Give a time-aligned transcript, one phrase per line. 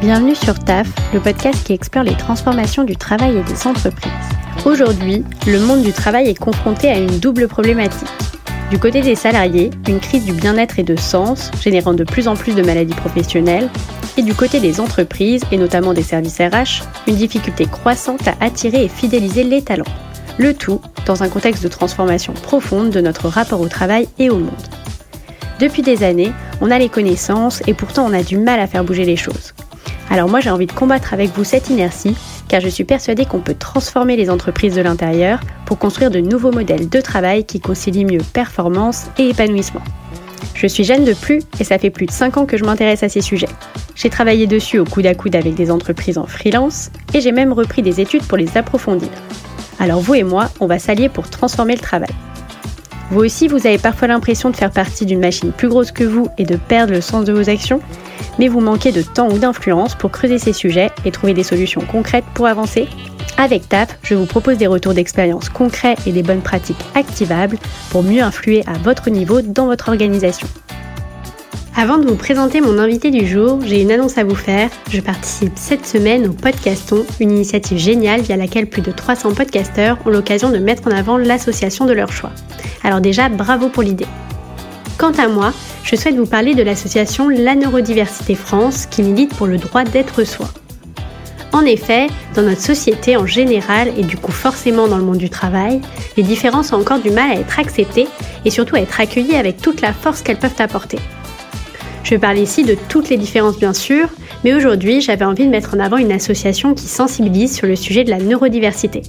[0.00, 4.12] Bienvenue sur TAF, le podcast qui explore les transformations du travail et des entreprises.
[4.64, 8.08] Aujourd'hui, le monde du travail est confronté à une double problématique.
[8.70, 12.36] Du côté des salariés, une crise du bien-être et de sens, générant de plus en
[12.36, 13.70] plus de maladies professionnelles,
[14.16, 18.84] et du côté des entreprises, et notamment des services RH, une difficulté croissante à attirer
[18.84, 19.84] et fidéliser les talents.
[20.38, 24.38] Le tout dans un contexte de transformation profonde de notre rapport au travail et au
[24.38, 24.52] monde.
[25.58, 28.84] Depuis des années, on a les connaissances et pourtant on a du mal à faire
[28.84, 29.54] bouger les choses.
[30.10, 32.16] Alors moi j'ai envie de combattre avec vous cette inertie,
[32.46, 36.52] car je suis persuadée qu'on peut transformer les entreprises de l'intérieur pour construire de nouveaux
[36.52, 39.82] modèles de travail qui concilient mieux performance et épanouissement.
[40.54, 43.02] Je suis Jeanne de Plus et ça fait plus de 5 ans que je m'intéresse
[43.02, 43.48] à ces sujets.
[43.94, 47.52] J'ai travaillé dessus au coude à coude avec des entreprises en freelance et j'ai même
[47.52, 49.10] repris des études pour les approfondir.
[49.80, 52.10] Alors vous et moi, on va s'allier pour transformer le travail.
[53.10, 56.28] Vous aussi, vous avez parfois l'impression de faire partie d'une machine plus grosse que vous
[56.36, 57.80] et de perdre le sens de vos actions,
[58.38, 61.80] mais vous manquez de temps ou d'influence pour creuser ces sujets et trouver des solutions
[61.80, 62.86] concrètes pour avancer
[63.38, 67.56] Avec TAP, je vous propose des retours d'expérience concrets et des bonnes pratiques activables
[67.90, 70.46] pour mieux influer à votre niveau dans votre organisation.
[71.76, 74.68] Avant de vous présenter mon invité du jour, j'ai une annonce à vous faire.
[74.90, 79.96] Je participe cette semaine au Podcaston, une initiative géniale via laquelle plus de 300 podcasteurs
[80.04, 82.32] ont l'occasion de mettre en avant l'association de leur choix.
[82.82, 84.06] Alors déjà, bravo pour l'idée.
[84.98, 85.52] Quant à moi,
[85.84, 90.24] je souhaite vous parler de l'association La Neurodiversité France qui milite pour le droit d'être
[90.24, 90.48] soi.
[91.52, 95.30] En effet, dans notre société en général et du coup forcément dans le monde du
[95.30, 95.80] travail,
[96.16, 98.08] les différences ont encore du mal à être acceptées
[98.44, 100.98] et surtout à être accueillies avec toute la force qu'elles peuvent apporter.
[102.10, 104.08] Je parle ici de toutes les différences bien sûr,
[104.42, 108.02] mais aujourd'hui j'avais envie de mettre en avant une association qui sensibilise sur le sujet
[108.02, 109.02] de la neurodiversité.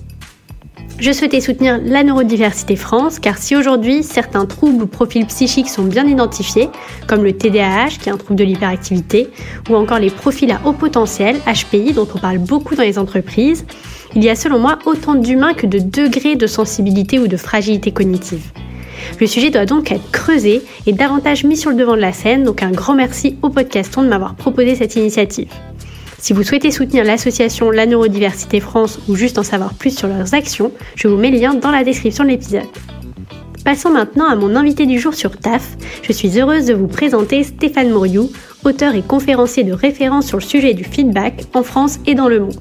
[1.00, 5.86] Je souhaitais soutenir la Neurodiversité France car si aujourd'hui certains troubles ou profils psychiques sont
[5.86, 6.68] bien identifiés,
[7.08, 9.30] comme le TDAH qui est un trouble de l'hyperactivité,
[9.70, 13.66] ou encore les profils à haut potentiel, HPI dont on parle beaucoup dans les entreprises,
[14.14, 17.94] il y a selon moi autant d'humains que de degrés de sensibilité ou de fragilité
[17.94, 18.52] cognitive.
[19.20, 22.44] Le sujet doit donc être creusé et davantage mis sur le devant de la scène,
[22.44, 25.50] donc un grand merci au podcaston de m'avoir proposé cette initiative.
[26.20, 30.34] Si vous souhaitez soutenir l'association La Neurodiversité France ou juste en savoir plus sur leurs
[30.34, 32.68] actions, je vous mets le lien dans la description de l'épisode.
[33.64, 35.78] Passons maintenant à mon invité du jour sur TAF.
[36.02, 38.30] Je suis heureuse de vous présenter Stéphane Moriou,
[38.64, 42.40] auteur et conférencier de référence sur le sujet du feedback en France et dans le
[42.40, 42.60] monde.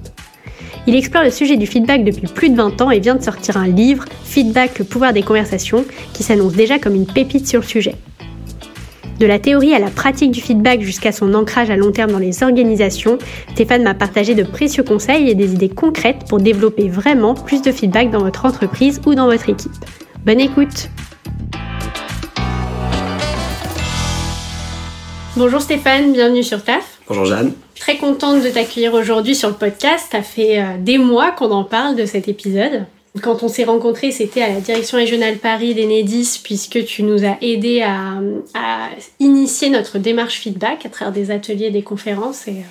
[0.88, 3.58] Il explore le sujet du feedback depuis plus de 20 ans et vient de sortir
[3.58, 5.84] un livre, Feedback, le pouvoir des conversations,
[6.14, 7.94] qui s'annonce déjà comme une pépite sur le sujet.
[9.20, 12.18] De la théorie à la pratique du feedback jusqu'à son ancrage à long terme dans
[12.18, 13.18] les organisations,
[13.52, 17.70] Stéphane m'a partagé de précieux conseils et des idées concrètes pour développer vraiment plus de
[17.70, 19.70] feedback dans votre entreprise ou dans votre équipe.
[20.24, 20.88] Bonne écoute
[25.36, 26.97] Bonjour Stéphane, bienvenue sur TAF.
[27.08, 27.54] Bonjour Jeanne.
[27.74, 30.08] Très contente de t'accueillir aujourd'hui sur le podcast.
[30.12, 32.84] Ça fait euh, des mois qu'on en parle de cet épisode.
[33.22, 37.38] Quand on s'est rencontrés, c'était à la direction régionale Paris d'Enedis, puisque tu nous as
[37.40, 38.20] aidé à,
[39.20, 42.46] initier notre démarche feedback à travers des ateliers, des conférences.
[42.46, 42.70] Et euh,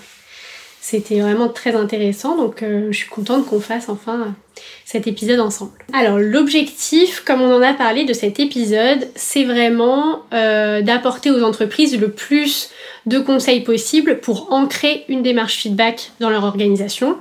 [0.81, 2.37] c'était vraiment très intéressant.
[2.37, 4.35] Donc, euh, je suis contente qu'on fasse enfin
[4.85, 5.71] cet épisode ensemble.
[5.93, 11.99] Alors, l'objectif, comme on en a parlé de cet épisode, c'est vraiment d'apporter aux entreprises
[11.99, 12.69] le plus
[13.05, 17.17] de conseils possibles pour ancrer une démarche feedback dans leur organisation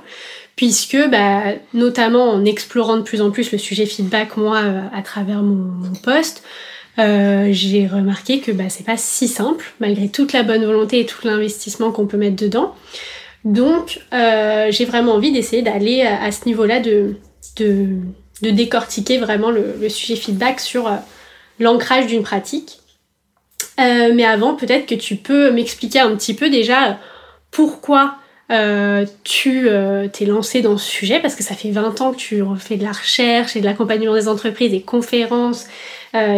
[0.57, 5.01] puisque bah, notamment en explorant de plus en plus le sujet feedback moi euh, à
[5.01, 6.43] travers mon, poste
[6.99, 11.05] euh, j'ai remarqué que bah, c'est pas si simple malgré toute la bonne volonté et
[11.05, 12.75] tout l'investissement qu'on peut mettre dedans
[13.45, 17.15] donc euh, j'ai vraiment envie d'essayer d'aller à, ce niveau là de,
[17.55, 17.97] de,
[18.41, 20.91] décortiquer vraiment le, sujet feedback sur
[21.59, 22.79] l'ancrage d'une pratique.
[23.79, 26.99] Euh, mais avant, peut-être que tu peux m'expliquer un petit peu déjà
[27.51, 28.15] pourquoi
[28.51, 32.17] euh, tu euh, t'es lancé dans ce sujet, parce que ça fait 20 ans que
[32.17, 35.67] tu fais de la recherche et de l'accompagnement des entreprises, des conférences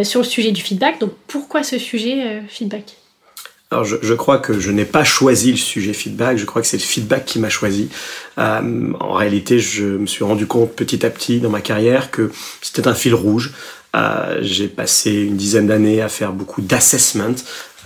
[0.02, 0.98] sur le sujet du feedback.
[1.00, 2.96] Donc pourquoi ce sujet feedback?
[3.70, 6.66] Alors je, je, crois que je n'ai pas choisi le sujet feedback, je crois que
[6.66, 7.88] c'est le feedback qui m'a choisi.
[8.36, 12.32] en réalité, je me suis rendu compte petit à petit dans ma carrière que
[12.62, 13.52] c'était un fil rouge.
[13.96, 17.34] Euh, j'ai passé une dizaine d'années à faire beaucoup d'assessment.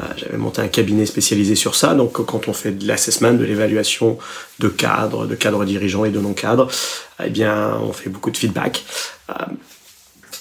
[0.01, 1.95] Euh, J'avais monté un cabinet spécialisé sur ça.
[1.95, 4.19] Donc, quand on fait de l'assessment, de l'évaluation
[4.59, 6.69] de cadres, de cadres dirigeants et de non-cadres,
[7.25, 8.85] eh bien, on fait beaucoup de feedback.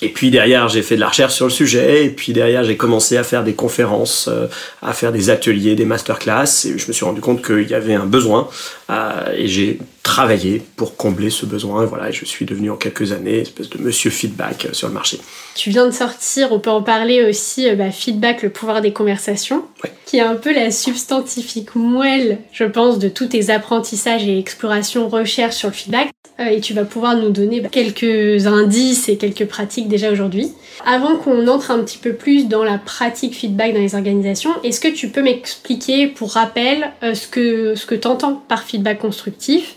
[0.04, 2.04] Et puis derrière, j'ai fait de la recherche sur le sujet.
[2.06, 4.48] Et puis derrière, j'ai commencé à faire des conférences, euh,
[4.82, 6.66] à faire des ateliers, des masterclass.
[6.66, 8.50] Et je me suis rendu compte qu'il y avait un besoin.
[8.94, 11.84] Euh, et j'ai travaillé pour combler ce besoin.
[11.84, 14.94] Et voilà, je suis devenu en quelques années espèce de monsieur feedback euh, sur le
[14.94, 15.20] marché.
[15.56, 19.64] Tu viens de sortir, on peut en parler aussi, bah, Feedback, le pouvoir des conversations,
[20.06, 25.08] qui est un peu la substantifique moelle, je pense, de tous tes apprentissages et explorations,
[25.10, 26.10] recherches sur le feedback.
[26.40, 30.52] Euh, et tu vas pouvoir nous donner bah, quelques indices et quelques pratiques déjà aujourd'hui.
[30.86, 34.80] Avant qu'on entre un petit peu plus dans la pratique feedback dans les organisations, est-ce
[34.80, 38.83] que tu peux m'expliquer, pour rappel, euh, ce que, ce que tu entends par feedback?
[38.96, 39.76] Constructif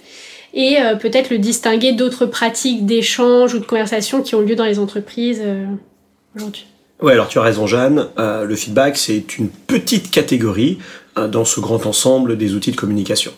[0.54, 4.64] et euh, peut-être le distinguer d'autres pratiques d'échange ou de conversation qui ont lieu dans
[4.64, 5.42] les entreprises
[6.34, 6.66] aujourd'hui
[7.02, 8.08] oui, alors tu as raison, Jeanne.
[8.16, 10.78] le feedback, c'est une petite catégorie
[11.14, 13.32] dans ce grand ensemble des outils de communication.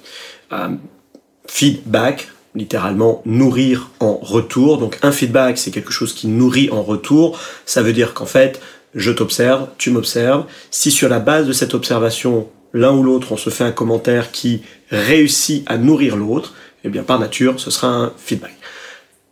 [1.49, 4.79] feedback, littéralement nourrir en retour.
[4.79, 7.38] Donc un feedback, c'est quelque chose qui nourrit en retour.
[7.67, 8.61] Ça veut dire qu'en fait,
[8.94, 10.44] je t'observe, tu m'observes.
[10.70, 14.31] Si sur la base de cette observation, l'un ou l'autre, on se fait un commentaire
[14.31, 16.55] qui réussit à nourrir l'autre,
[16.85, 18.56] eh bien par nature, ce sera un feedback.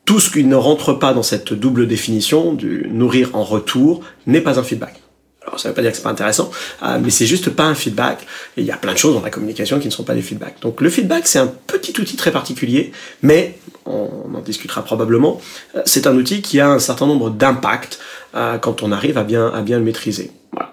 [0.05, 4.41] Tout ce qui ne rentre pas dans cette double définition du nourrir en retour n'est
[4.41, 5.03] pas un feedback.
[5.47, 6.51] Alors ça veut pas dire que c'est pas intéressant,
[6.83, 8.27] euh, mais c'est juste pas un feedback.
[8.57, 10.23] Et il y a plein de choses dans la communication qui ne sont pas des
[10.23, 10.61] feedbacks.
[10.61, 12.93] Donc le feedback c'est un petit outil très particulier,
[13.23, 15.41] mais on en discutera probablement.
[15.77, 17.99] Euh, c'est un outil qui a un certain nombre d'impacts
[18.35, 20.33] euh, quand on arrive à bien à bien le maîtriser.
[20.53, 20.73] Voilà.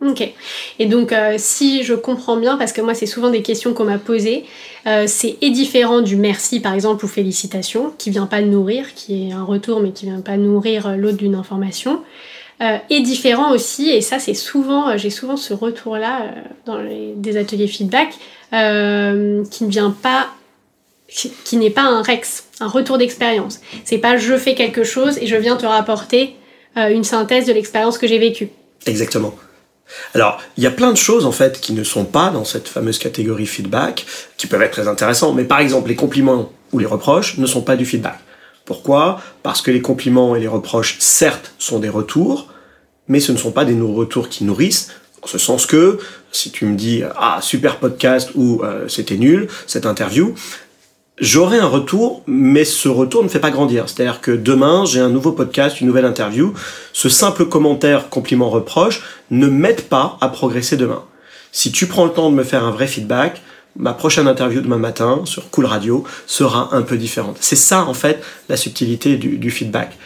[0.00, 0.32] Ok.
[0.78, 3.98] Et donc, si je comprends bien, parce que moi, c'est souvent des questions qu'on m'a
[3.98, 4.44] posées,
[5.06, 9.42] c'est différent du merci, par exemple, ou félicitations, qui vient pas nourrir, qui est un
[9.42, 12.00] retour, mais qui vient pas nourrir l'autre d'une information
[12.60, 16.78] euh, est différent aussi, et ça c'est souvent, euh, j'ai souvent ce retour-là euh, dans
[16.78, 18.14] les, des ateliers feedback,
[18.52, 20.28] euh, qui ne vient pas,
[21.08, 23.60] qui, n'est pas un rex, un retour d'expérience.
[23.84, 26.34] C'est pas je fais quelque chose et je viens te rapporter
[26.76, 28.50] une synthèse de l'expérience que j'ai vécue.
[28.86, 29.34] Exactement.
[30.14, 32.68] Alors, il y a plein de choses en fait qui ne sont pas dans cette
[32.68, 34.06] fameuse catégorie feedback,
[34.36, 37.62] qui peuvent être très intéressantes, mais par exemple les compliments ou les reproches ne sont
[37.62, 38.18] pas du feedback.
[38.64, 39.20] Pourquoi?
[39.42, 42.48] Parce que les compliments et les reproches, certes, sont des retours,
[43.08, 44.90] mais ce ne sont pas des retours qui nourrissent,
[45.22, 45.98] en ce sens que,
[46.30, 50.34] si tu me dis «Ah, super podcast» ou euh, C'était nul, cette interview»,
[51.20, 53.88] j'aurai un retour, mais ce retour ne fait pas grandir.
[53.88, 56.54] C'est-à-dire que demain, j'ai un nouveau podcast, une nouvelle interview.
[56.92, 61.02] Ce simple commentaire, compliment, reproche ne m'aide pas à progresser demain.
[61.52, 63.40] Si tu prends le temps de me faire un vrai feedback,
[63.76, 67.36] ma prochaine interview demain matin sur Cool Radio sera un peu différente.
[67.40, 69.96] C'est ça en fait la subtilité du, feedback.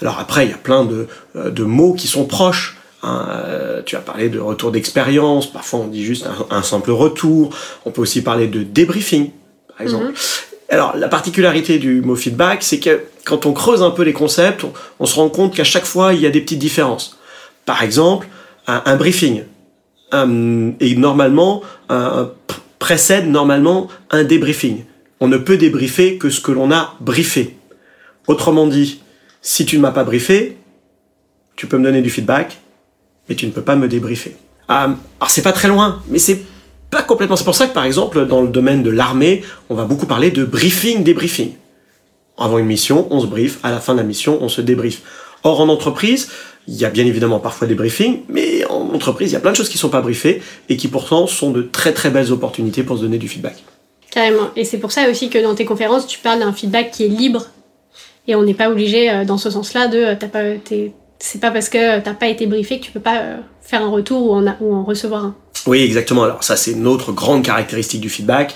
[0.00, 2.76] Alors après, il y a plein de, euh, de mots qui sont proches.
[3.02, 3.26] Hein.
[3.30, 7.50] Euh, tu as parlé de retour d'expérience, parfois on dit juste un, simple retour.
[7.84, 9.30] On peut aussi parler de débriefing,
[9.68, 10.06] par exemple.
[10.06, 10.14] Mhm.
[10.72, 14.64] Alors la particularité du mot feedback, c'est que quand on creuse un peu les concepts,
[14.98, 17.18] on, se rend compte qu'à chaque fois, il y a des petites différences.
[17.66, 18.26] Par exemple,
[18.66, 19.42] un, briefing.
[20.12, 21.62] et normalement,
[22.78, 24.84] précède normalement un débriefing.
[25.20, 27.54] On ne peut débriefer que ce que l'on a briefé.
[28.26, 29.02] Autrement dit,
[29.42, 30.56] si tu ne m'as pas briefé,
[31.54, 32.58] tu peux me donner du feedback,
[33.28, 34.36] mais tu ne peux pas me débriefer.
[34.70, 36.40] Euh, alors c'est pas très loin, mais c'est
[36.92, 37.36] pas complètement.
[37.36, 40.30] C'est pour ça que par exemple dans le domaine de l'armée, on va beaucoup parler
[40.30, 41.52] de briefing, débriefing.
[42.38, 45.02] Avant une mission, on se brief, à la fin de la mission, on se débrief.
[45.42, 46.28] Or en entreprise,
[46.68, 49.52] il y a bien évidemment parfois des briefings, mais en entreprise, il y a plein
[49.52, 52.30] de choses qui ne sont pas briefées et qui pourtant sont de très très belles
[52.30, 53.56] opportunités pour se donner du feedback.
[54.10, 54.50] Carrément.
[54.54, 57.08] Et c'est pour ça aussi que dans tes conférences, tu parles d'un feedback qui est
[57.08, 57.46] libre.
[58.28, 59.98] Et on n'est pas obligé, euh, dans ce sens-là, de.
[59.98, 60.58] Euh,
[61.18, 63.88] c'est pas parce que t'as pas été briefé que tu peux pas euh, faire un
[63.88, 64.30] retour
[64.60, 65.36] ou en recevoir un.
[65.66, 66.24] Oui, exactement.
[66.24, 68.54] Alors ça, c'est une autre grande caractéristique du feedback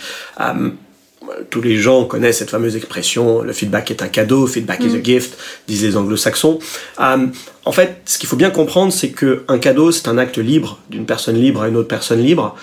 [1.50, 4.98] tous les gens connaissent cette fameuse expression le feedback est un cadeau, feedback is a
[4.98, 5.04] mm.
[5.04, 6.58] gift, disent les anglo-saxons.
[7.00, 7.26] Euh,
[7.64, 11.06] en fait, ce qu'il faut bien comprendre, c'est qu'un cadeau, c'est un acte libre d'une
[11.06, 12.56] personne libre à une autre personne libre.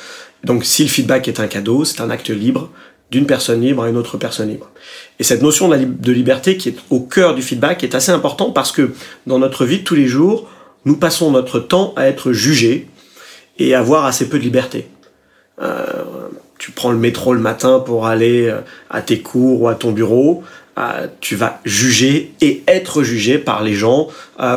[0.44, 2.70] Donc si le feedback est un cadeau, c'est un acte libre
[3.12, 4.72] d'une personne libre à une autre personne libre.
[5.20, 8.72] Et cette notion de, liberté qui est au cœur du feedback est assez importante parce
[8.72, 8.92] que
[9.28, 10.50] dans notre vie de tous les jours,
[10.86, 12.88] nous passons notre temps à être jugés
[13.58, 14.88] et avoir assez peu de liberté.
[15.62, 15.86] Euh,
[16.58, 19.92] tu prends le métro le matin pour aller euh, à tes cours ou à ton
[19.92, 20.44] bureau,
[20.80, 24.08] euh, tu vas juger et être jugé par les gens,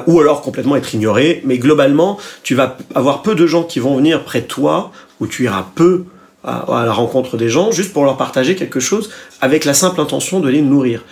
[0.06, 3.96] ou alors complètement être ignoré, mais globalement, tu vas avoir peu de gens qui vont
[3.96, 6.04] venir près de toi, ou tu iras peu
[6.42, 9.10] à, la rencontre des gens, juste pour leur partager quelque chose,
[9.40, 11.04] avec la simple intention de les nourrir.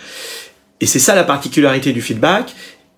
[0.81, 2.55] Et c'est ça la particularité du feedback,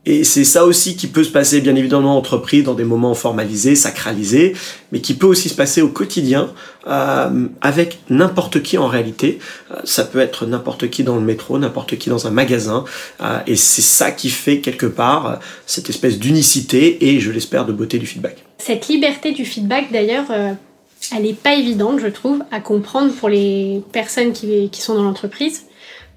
[0.09, 3.13] et c'est ça aussi qui peut se passer, bien évidemment, en entreprise, dans des moments
[3.13, 4.53] formalisés, sacralisés,
[4.93, 6.53] mais qui peut aussi se passer au quotidien,
[6.87, 9.39] euh, avec n'importe qui en réalité.
[9.69, 12.85] Euh, ça peut être n'importe qui dans le métro, n'importe qui dans un magasin,
[13.21, 17.73] euh, et c'est ça qui fait quelque part cette espèce d'unicité et, je l'espère, de
[17.73, 18.45] beauté du feedback.
[18.59, 23.81] Cette liberté du feedback, d'ailleurs, elle n'est pas évidente, je trouve, à comprendre pour les
[23.91, 25.63] personnes qui, qui sont dans l'entreprise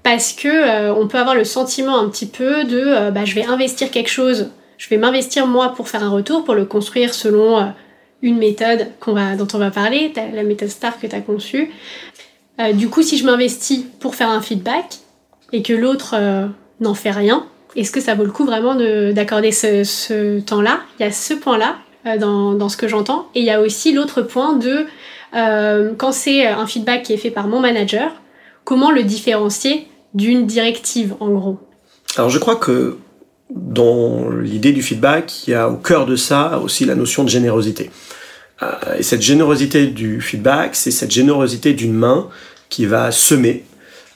[0.03, 3.35] parce que euh, on peut avoir le sentiment un petit peu de euh, bah, je
[3.35, 7.13] vais investir quelque chose, je vais m'investir moi pour faire un retour, pour le construire
[7.13, 7.65] selon euh,
[8.21, 11.71] une méthode qu'on va, dont on va parler, la méthode STAR que tu as conçue.
[12.59, 14.97] Euh, du coup, si je m'investis pour faire un feedback
[15.53, 16.15] et que l'autre
[16.79, 20.81] n'en fait rien, est-ce que ça vaut le coup vraiment d'accorder ce, temps-là?
[20.99, 21.75] Il y a ce point-là
[22.19, 23.27] dans, dans, ce que j'entends.
[23.33, 24.85] Et il y a aussi l'autre point de
[25.33, 28.11] quand c'est un feedback qui est fait par mon manager,
[28.63, 31.59] comment le différencier d'une directive en gros
[32.15, 32.97] Alors je crois que
[33.49, 37.29] dans l'idée du feedback, il y a au cœur de ça aussi la notion de
[37.29, 37.89] générosité.
[38.63, 42.29] Euh, et cette générosité du feedback, c'est cette générosité d'une main
[42.69, 43.65] qui va semer,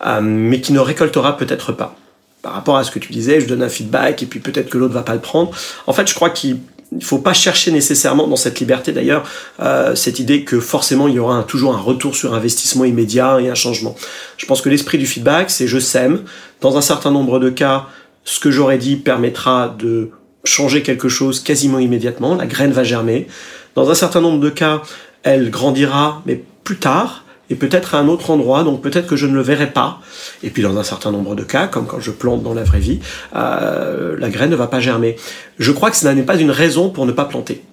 [0.05, 1.97] euh, mais qui ne récoltera peut-être pas.
[2.41, 4.77] Par rapport à ce que tu disais, je donne un feedback et puis peut-être que
[4.77, 5.51] l'autre va pas le prendre.
[5.87, 6.59] En fait, je crois qu'il
[6.91, 11.15] ne faut pas chercher nécessairement dans cette liberté d'ailleurs euh, cette idée que forcément il
[11.15, 13.95] y aura toujours un retour sur investissement immédiat et un changement.
[14.37, 16.21] Je pense que l'esprit du feedback, c'est je sème.
[16.61, 17.87] Dans un certain nombre de cas,
[18.23, 20.11] ce que j'aurais dit permettra de
[20.43, 23.27] changer quelque chose quasiment immédiatement, la graine va germer.
[23.75, 24.81] Dans un certain nombre de cas,
[25.23, 29.27] elle grandira, mais plus tard, et peut-être à un autre endroit, donc peut-être que je
[29.27, 29.99] ne le verrai pas.
[30.43, 32.79] Et puis dans un certain nombre de cas, comme quand je plante dans la vraie
[32.79, 32.99] vie,
[33.35, 35.15] euh, la graine ne va pas germer.
[35.59, 37.63] Je crois que cela n'est pas une raison pour ne pas planter.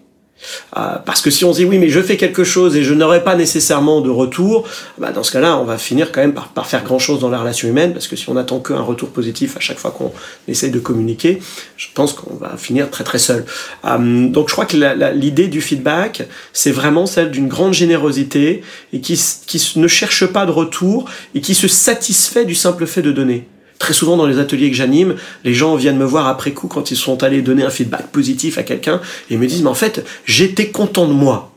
[0.76, 3.22] Euh, parce que si on dit oui mais je fais quelque chose et je n'aurai
[3.22, 4.66] pas nécessairement de retour,
[4.98, 7.38] bah dans ce cas-là on va finir quand même par, par faire grand-chose dans la
[7.38, 10.12] relation humaine parce que si on attend qu'un retour positif à chaque fois qu'on
[10.48, 11.40] essaye de communiquer,
[11.76, 13.44] je pense qu'on va finir très très seul.
[13.84, 14.76] Euh, donc je crois que
[15.14, 20.46] l'idée du feedback c'est vraiment celle d'une grande générosité et qui, qui ne cherche pas
[20.46, 23.48] de retour et qui se satisfait du simple fait de donner.
[23.82, 26.92] Très souvent dans les ateliers que j'anime, les gens viennent me voir après coup quand
[26.92, 30.06] ils sont allés donner un feedback positif à quelqu'un et me disent mais en fait
[30.24, 31.50] j'étais content de moi.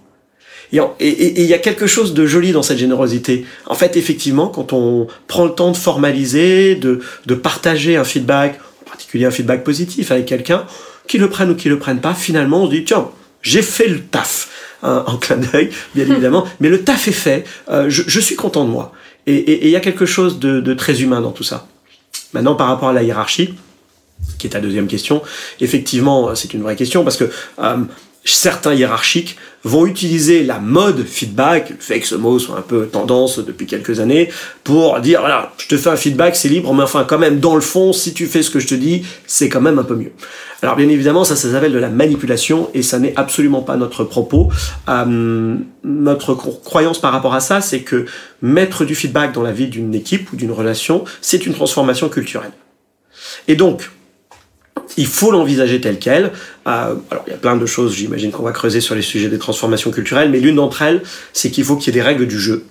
[0.74, 3.46] Et il y a quelque chose de joli dans cette générosité.
[3.68, 8.60] En fait, effectivement, quand on prend le temps de formaliser, de, de partager un feedback,
[8.82, 10.66] en particulier un feedback positif avec quelqu'un,
[11.08, 13.08] qu'il le prenne ou qu'il le prenne pas, finalement, on se dit, tiens,
[13.44, 14.50] j'ai fait le taf.
[14.82, 18.36] Hein, en clin d'œil, bien évidemment, mais le taf est fait, euh, je, je, suis
[18.36, 18.94] content de moi.
[19.28, 21.68] Et il y a quelque chose de, de très humain dans tout ça.
[22.36, 23.54] Maintenant, par rapport à la hiérarchie,
[24.38, 25.22] qui est ta deuxième question,
[25.62, 27.78] effectivement, c'est une vraie question parce que euh,
[28.26, 32.88] certains hiérarchiques vont utiliser la mode feedback, le fait que ce mot soit un peu
[32.88, 34.30] tendance depuis quelques années,
[34.64, 37.56] pour dire voilà, je te fais un feedback, c'est libre, mais enfin quand même dans
[37.56, 39.96] le fond, si tu fais ce que je te dis, c'est quand même un peu
[39.96, 40.12] mieux.
[40.62, 44.04] Alors bien évidemment, ça, ça s'appelle de la manipulation et ça n'est absolument pas notre
[44.04, 44.52] propos.
[44.90, 48.06] Euh, notre croyance par rapport à ça, c'est que
[48.42, 52.52] mettre du feedback dans la vie d'une équipe ou d'une relation, c'est une transformation culturelle.
[53.48, 53.90] Et donc,
[54.98, 56.26] il faut l'envisager tel quel.
[56.68, 59.30] Euh, alors, il y a plein de choses, j'imagine qu'on va creuser sur les sujets
[59.30, 61.02] des transformations culturelles, mais l'une d'entre elles,
[61.34, 62.66] c'est qu'il faut qu'il y ait des règles du jeu.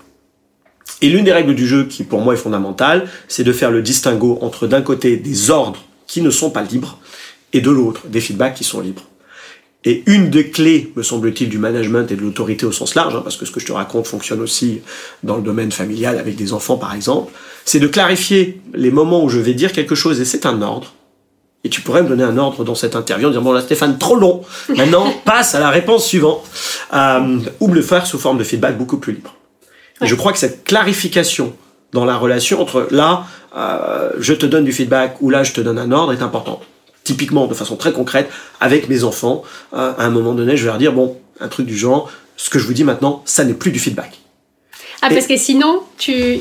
[1.03, 3.83] Et l'une des règles du jeu qui, pour moi, est fondamentale, c'est de faire le
[3.83, 6.99] distinguo entre, d'un côté, des ordres qui ne sont pas libres,
[7.53, 9.05] et de l'autre, des feedbacks qui sont libres.
[9.87, 13.21] Et une des clés, me semble-t-il, du management et de l'autorité au sens large, hein,
[13.23, 14.81] parce que ce que je te raconte fonctionne aussi
[15.23, 17.33] dans le domaine familial avec des enfants par exemple,
[17.67, 20.95] c'est de clarifier les moments où je vais dire quelque chose et c'est un ordre,
[21.65, 23.99] et tu pourrais me donner un ordre dans cette interview en disant, bon là Stéphane,
[23.99, 26.45] trop long, maintenant passe à la réponse suivante,
[26.93, 29.35] euh, ou me le faire sous forme de feedback beaucoup plus libre.
[30.03, 31.55] Et je crois que cette clarification
[31.93, 33.25] dans la relation entre là,
[33.57, 36.63] euh, je te donne du feedback ou là, je te donne un ordre est importante.
[37.05, 38.29] Typiquement, de façon très concrète,
[38.61, 39.43] avec mes enfants,
[39.75, 42.51] euh, à un moment donné, je vais leur dire, bon, un truc du genre, ce
[42.51, 44.19] que je vous dis maintenant, ça n'est plus du feedback.
[45.03, 46.41] Ah, parce que sinon, tu,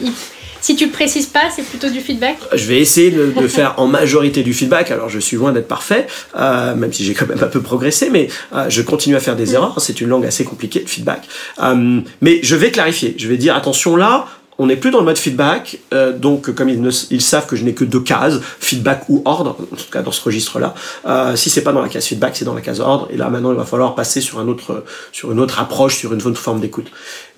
[0.64, 4.44] si tu précises pas, c'est plutôt du feedback Je vais essayer de, faire en majorité
[4.44, 4.92] du feedback.
[4.92, 8.10] Alors, je suis loin d'être parfait, euh, même si j'ai quand même un peu progressé,
[8.10, 9.76] mais euh, je continue à faire des erreurs.
[9.82, 11.28] C'est une langue assez compliquée, le feedback.
[11.62, 13.14] Euh, mais je vais clarifier.
[13.18, 14.26] Je vais dire, attention là,
[14.58, 17.64] on n'est plus dans le mode feedback, euh, donc comme ils, ils, savent que je
[17.64, 20.76] n'ai que deux cases, feedback ou ordre, en tout cas dans ce registre-là.
[21.06, 23.08] Euh, si c'est pas dans la case feedback, c'est dans la case ordre.
[23.12, 26.14] Et là maintenant, il va falloir passer sur un autre, sur une autre approche, sur
[26.14, 26.88] une autre forme d'écoute.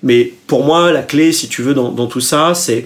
[0.02, 2.84] Mais pour moi, la clé, si tu veux, dans, dans tout ça, c'est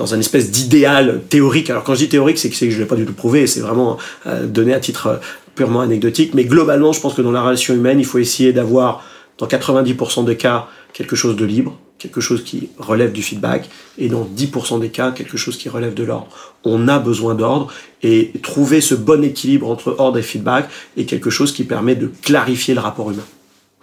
[0.00, 1.68] dans un espèce d'idéal théorique.
[1.68, 3.60] Alors quand je dis théorique, c'est que, je ne l'ai pas du tout prouvé, c'est
[3.60, 5.16] vraiment euh, donné à titre euh,
[5.54, 6.32] purement anecdotique.
[6.32, 9.04] Mais globalement, je pense que dans la relation humaine, il faut essayer d'avoir,
[9.36, 14.08] dans 90% des cas, quelque chose de libre, quelque chose qui relève du feedback, et
[14.08, 16.28] dans 10% des cas, quelque chose qui relève de l'ordre.
[16.64, 17.70] On a besoin d'ordre,
[18.02, 22.10] et trouver ce bon équilibre entre ordre et feedback est quelque chose qui permet de
[22.22, 23.26] clarifier le rapport humain.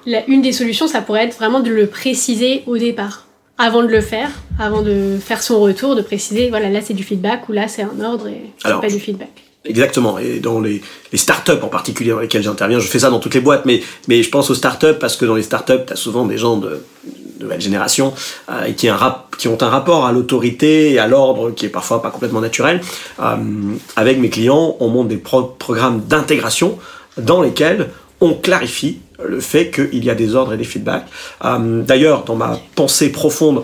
[0.07, 3.26] La, une des solutions, ça pourrait être vraiment de le préciser au départ
[3.57, 7.03] avant de le faire, avant de faire son retour, de préciser, voilà, là c'est du
[7.03, 9.29] feedback ou là c'est un ordre et c'est pas du feedback.
[9.65, 10.17] Exactement.
[10.17, 13.33] Et dans les, les startups en particulier dans lesquelles j'interviens, je fais ça dans toutes
[13.33, 15.97] les boîtes, mais, mais je pense aux startups parce que dans les startups, tu as
[15.97, 16.81] souvent des gens de,
[17.39, 18.13] nouvelle génération
[18.49, 21.69] euh, qui, un rap, qui ont un rapport à l'autorité et à l'ordre qui est
[21.69, 22.81] parfois pas complètement naturel.
[23.19, 23.35] Euh,
[23.95, 26.77] avec mes clients, on monte des programmes d'intégration
[27.17, 27.89] dans lesquels
[28.21, 31.07] on clarifie le fait qu'il y a des ordres et des feedbacks.
[31.43, 33.63] D'ailleurs, dans ma pensée profonde,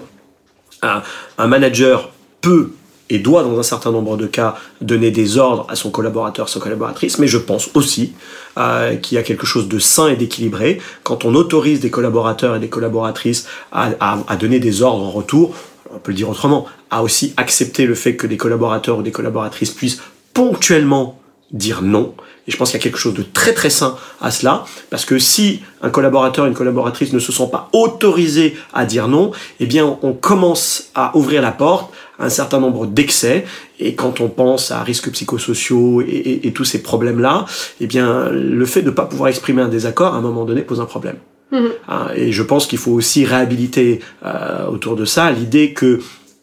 [0.81, 2.71] un manager peut
[3.09, 6.59] et doit, dans un certain nombre de cas, donner des ordres à son collaborateur, sa
[6.59, 8.13] collaboratrice, mais je pense aussi
[8.57, 12.55] euh, qu'il y a quelque chose de sain et d'équilibré quand on autorise des collaborateurs
[12.55, 15.55] et des collaboratrices à, donner des ordres en retour,
[15.93, 19.11] on peut le dire autrement, à aussi accepter le fait que des collaborateurs ou des
[19.11, 20.01] collaboratrices puissent
[20.33, 21.19] ponctuellement
[21.53, 22.13] dire non.
[22.47, 25.05] Et je pense qu'il y a quelque chose de très très sain à cela, parce
[25.05, 29.65] que si un collaborateur, une collaboratrice ne se sent pas autorisé à dire non, eh
[29.65, 33.45] bien on commence à ouvrir la porte à un certain nombre d'excès.
[33.79, 37.45] Et quand on pense à risques psychosociaux et, tous ces problèmes-là,
[37.79, 40.61] eh bien le fait de ne pas pouvoir exprimer un désaccord à un moment donné
[40.61, 41.17] pose un problème.
[41.51, 41.57] Mmh.
[41.87, 46.01] Ah, et je pense qu'il faut aussi réhabiliter euh, autour de ça l'idée que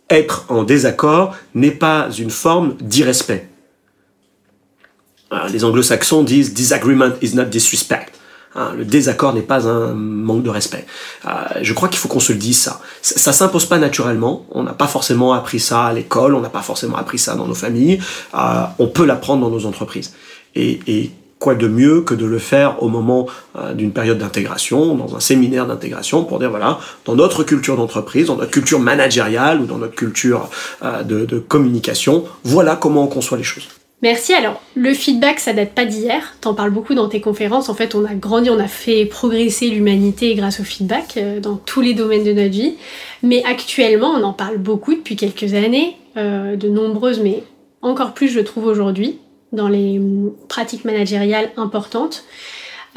[0.08, 3.49] être en désaccord n'est pas une forme d'irrespect.
[5.32, 8.12] Euh, les anglo-saxons disent disagreement is not disrespect.
[8.56, 10.84] Hein, le désaccord n'est pas un manque de respect.
[11.24, 11.28] Euh,
[11.62, 12.80] je crois qu'il faut qu'on se le dise ça.
[13.00, 14.44] Ça, s'impose pas naturellement.
[14.50, 16.34] On n'a pas forcément appris ça à l'école.
[16.34, 18.00] On n'a pas forcément appris ça dans nos familles.
[18.34, 20.14] Euh, on peut l'apprendre dans nos entreprises.
[20.56, 23.26] Et, et, quoi de mieux que de le faire au moment
[23.72, 28.36] d'une période d'intégration, dans un séminaire d'intégration, pour dire voilà, dans notre culture d'entreprise, dans
[28.36, 30.50] notre culture managériale ou dans notre culture
[30.82, 33.68] de communication, voilà comment on conçoit les choses.
[34.02, 34.32] Merci.
[34.32, 36.34] Alors, le feedback, ça date pas d'hier.
[36.40, 37.68] T'en parles beaucoup dans tes conférences.
[37.68, 41.56] En fait, on a grandi, on a fait progresser l'humanité grâce au feedback euh, dans
[41.56, 42.76] tous les domaines de notre vie.
[43.22, 47.44] Mais actuellement, on en parle beaucoup depuis quelques années, euh, de nombreuses, mais
[47.82, 49.18] encore plus, je trouve aujourd'hui,
[49.52, 52.24] dans les hum, pratiques managériales importantes.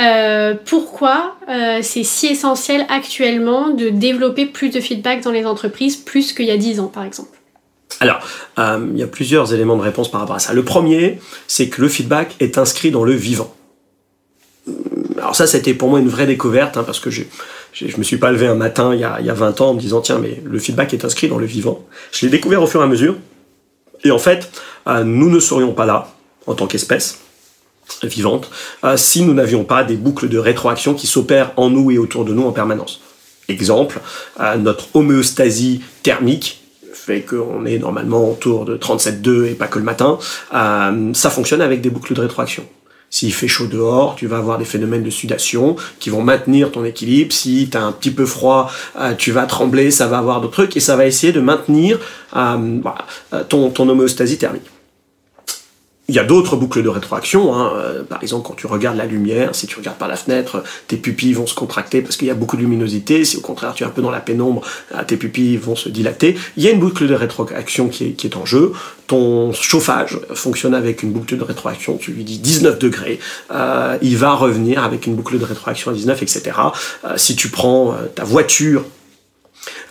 [0.02, 1.36] Euh, pourquoi
[1.82, 6.52] c'est si essentiel actuellement de développer plus de feedback dans les entreprises, plus qu'il y
[6.52, 7.43] a dix ans, par exemple?
[8.00, 8.20] Alors,
[8.60, 10.54] euh, il y a plusieurs éléments de réponse par rapport à ça.
[10.54, 13.54] Le premier, c'est que le feedback est inscrit dans le vivant.
[15.18, 17.24] Alors ça, c'était pour moi une vraie découverte, hein, parce que je
[17.74, 19.70] je me suis pas levé un matin il y, a, il y a 20 ans
[19.70, 21.84] en me disant, tiens, mais le feedback est inscrit dans le vivant.
[22.12, 23.16] Je l'ai découvert au fur et à mesure.
[24.04, 24.52] Et en fait,
[24.86, 26.14] euh, nous ne serions pas là,
[26.46, 27.20] en tant qu'espèce
[28.04, 28.52] vivante,
[28.84, 32.26] euh, si nous n'avions pas des boucles de rétroaction qui s'opèrent en nous et autour
[32.26, 33.02] de nous en permanence.
[33.50, 34.00] Exemple,
[34.60, 36.63] notre homéostasie thermique
[37.04, 40.18] fait qu'on est normalement autour de 37,2 et pas que le matin,
[40.54, 42.64] euh, ça fonctionne avec des boucles de rétroaction.
[43.10, 46.84] S'il fait chaud dehors, tu vas avoir des phénomènes de sudation qui vont maintenir ton
[46.84, 47.32] équilibre.
[47.32, 50.54] Si tu as un petit peu froid, euh, tu vas trembler, ça va avoir d'autres
[50.54, 52.00] trucs et ça va essayer de maintenir
[52.36, 52.80] euh,
[53.50, 54.73] ton, ton homéostasie thermique.
[56.10, 57.56] Il y a d'autres boucles de rétroaction.
[57.56, 57.72] Hein.
[57.78, 60.98] Euh, par exemple, quand tu regardes la lumière, si tu regardes par la fenêtre, tes
[60.98, 63.24] pupilles vont se contracter parce qu'il y a beaucoup de luminosité.
[63.24, 64.64] Si au contraire tu es un peu dans la pénombre,
[64.94, 66.36] euh, tes pupilles vont se dilater.
[66.58, 68.74] Il y a une boucle de rétroaction qui est, en jeu.
[69.08, 71.96] Ton chauffage fonctionne avec une boucle de rétroaction.
[71.96, 73.20] Tu lui dis 19 degrés,
[73.52, 76.52] euh, il va revenir avec une boucle de rétroaction à 19, etc.
[77.16, 78.84] Si tu prends ta voiture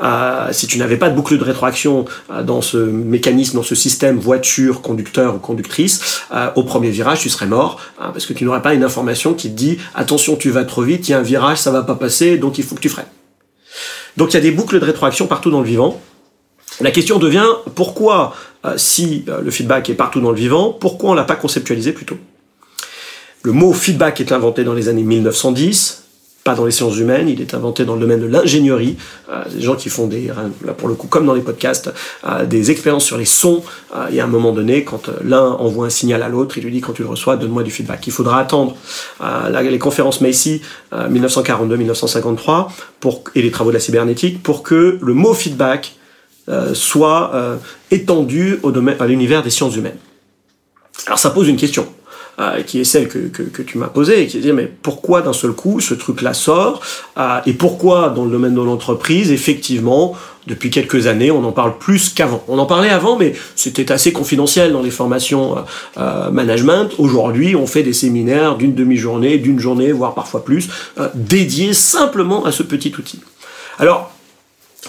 [0.01, 3.75] euh, si tu n'avais pas de boucle de rétroaction euh, dans ce mécanisme, dans ce
[3.75, 8.33] système voiture, conducteur ou conductrice, euh, au premier virage, tu serais mort, hein, parce que
[8.33, 11.15] tu n'aurais pas une information qui te dit attention, tu vas trop vite, il y
[11.15, 13.07] a un virage, ça va pas passer, donc il faut que tu freines.
[14.17, 16.01] Donc il y a des boucles de rétroaction partout dans le vivant.
[16.81, 18.35] La question devient pourquoi,
[18.77, 22.17] si le feedback est partout dans le vivant, pourquoi on l'a pas conceptualisé plus tôt?
[23.43, 26.03] Le mot feedback est inventé dans les années 1910
[26.45, 28.97] pas dans les sciences humaines, il est inventé dans le domaine de l'ingénierie.
[29.31, 30.31] Euh, des gens qui font des,
[30.65, 31.93] là pour le coup, comme dans les podcasts,
[32.27, 33.63] euh, des expériences sur les sons.
[33.95, 36.65] Euh, et à un moment donné, quand euh, l'un envoie un signal à l'autre, il
[36.65, 38.07] lui dit quand tu le reçois, donne-moi du feedback.
[38.07, 38.77] Il faudra attendre
[39.21, 42.69] euh, les conférences Macy 1942-1953
[43.01, 45.97] pour et les travaux de la cybernétique pour que le mot feedback
[46.75, 47.59] soit
[47.91, 49.97] étendu au domaine, à l'univers des sciences humaines.
[51.07, 51.87] Alors ça pose une question.
[52.41, 55.21] Euh, qui est celle que, que, tu m'as posée, qui est de dire mais pourquoi
[55.21, 56.81] d'un seul coup ce truc-là sort
[57.19, 60.15] euh, et pourquoi dans le domaine de l'entreprise effectivement
[60.47, 62.43] depuis quelques années on en parle plus qu'avant.
[62.49, 65.57] On en parlait avant mais c'était assez confidentiel dans les formations
[65.99, 66.89] euh, management.
[66.97, 70.71] Aujourd'hui on fait des séminaires d'une demi-journée, d'une journée voire parfois plus
[71.15, 73.21] dédiés simplement à ce petit outil.
[73.79, 74.11] Alors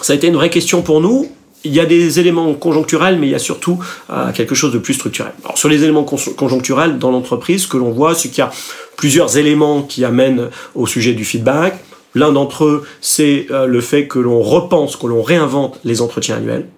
[0.00, 1.30] ça a été une vraie question pour nous
[1.64, 3.78] il y a des éléments conjoncturels, mais il y a surtout
[4.10, 5.32] euh, quelque chose de plus structurel.
[5.44, 8.50] Alors, sur les éléments conjoncturels dans l'entreprise, ce que l'on voit, c'est qu'il y a
[8.96, 11.74] plusieurs éléments qui amènent au sujet du feedback.
[12.14, 16.36] L'un d'entre eux, c'est euh, le fait que l'on repense, que l'on réinvente les entretiens
[16.36, 16.68] annuels.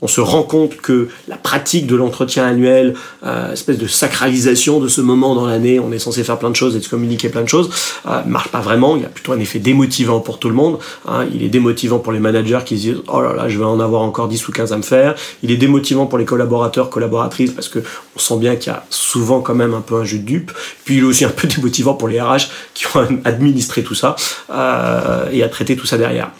[0.00, 2.94] On se rend compte que la pratique de l'entretien annuel,
[3.26, 6.56] euh, espèce de sacralisation de ce moment dans l'année, on est censé faire plein de
[6.56, 7.68] choses et se communiquer plein de choses,
[8.06, 8.94] euh, marche pas vraiment.
[8.94, 10.78] Il y a plutôt un effet démotivant pour tout le monde.
[11.08, 11.26] Hein.
[11.34, 13.80] Il est démotivant pour les managers qui se disent oh là là, je vais en
[13.80, 15.16] avoir encore 10 ou 15 à me faire.
[15.42, 17.80] Il est démotivant pour les collaborateurs, collaboratrices parce que
[18.18, 20.52] on sent bien qu'il y a souvent quand même un peu un jus de dupe.
[20.84, 24.16] Puis il est aussi un peu démotivant pour les RH qui ont administré tout ça
[24.50, 26.30] euh, et à traiter tout ça derrière.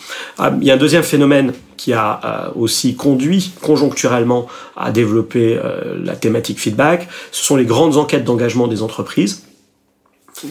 [0.41, 5.61] Euh, il y a un deuxième phénomène qui a euh, aussi conduit conjoncturellement à développer
[6.03, 9.45] la thématique feedback, ce sont les grandes enquêtes d'engagement des entreprises,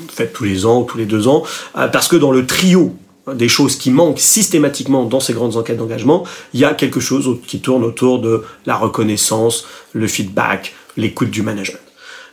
[0.09, 2.95] faites tous les ans ou tous les deux ans, parce que dans le trio
[3.33, 7.37] des choses qui manquent systématiquement dans ces grandes enquêtes d'engagement, il y a quelque chose
[7.45, 11.79] qui tourne autour de la reconnaissance, le feedback, l'écoute du management.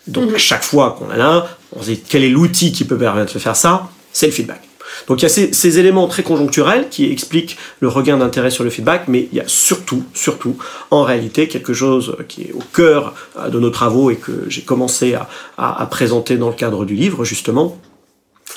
[0.06, 0.34] Donc mhm.
[0.34, 3.34] à chaque fois qu'on a là, on se dit quel est l'outil qui peut permettre
[3.34, 3.88] de faire ça?
[4.12, 4.60] C'est le feedback.
[5.06, 8.70] Donc il y a ces, éléments très conjoncturels qui expliquent le regain d'intérêt sur le
[8.70, 10.56] feedback, mais il y a surtout, surtout,
[10.90, 14.62] en réalité, quelque chose qui est au cœur euh, de nos travaux et que j'ai
[14.62, 15.16] commencé
[15.58, 17.78] à, présenter dans le cadre du livre, justement,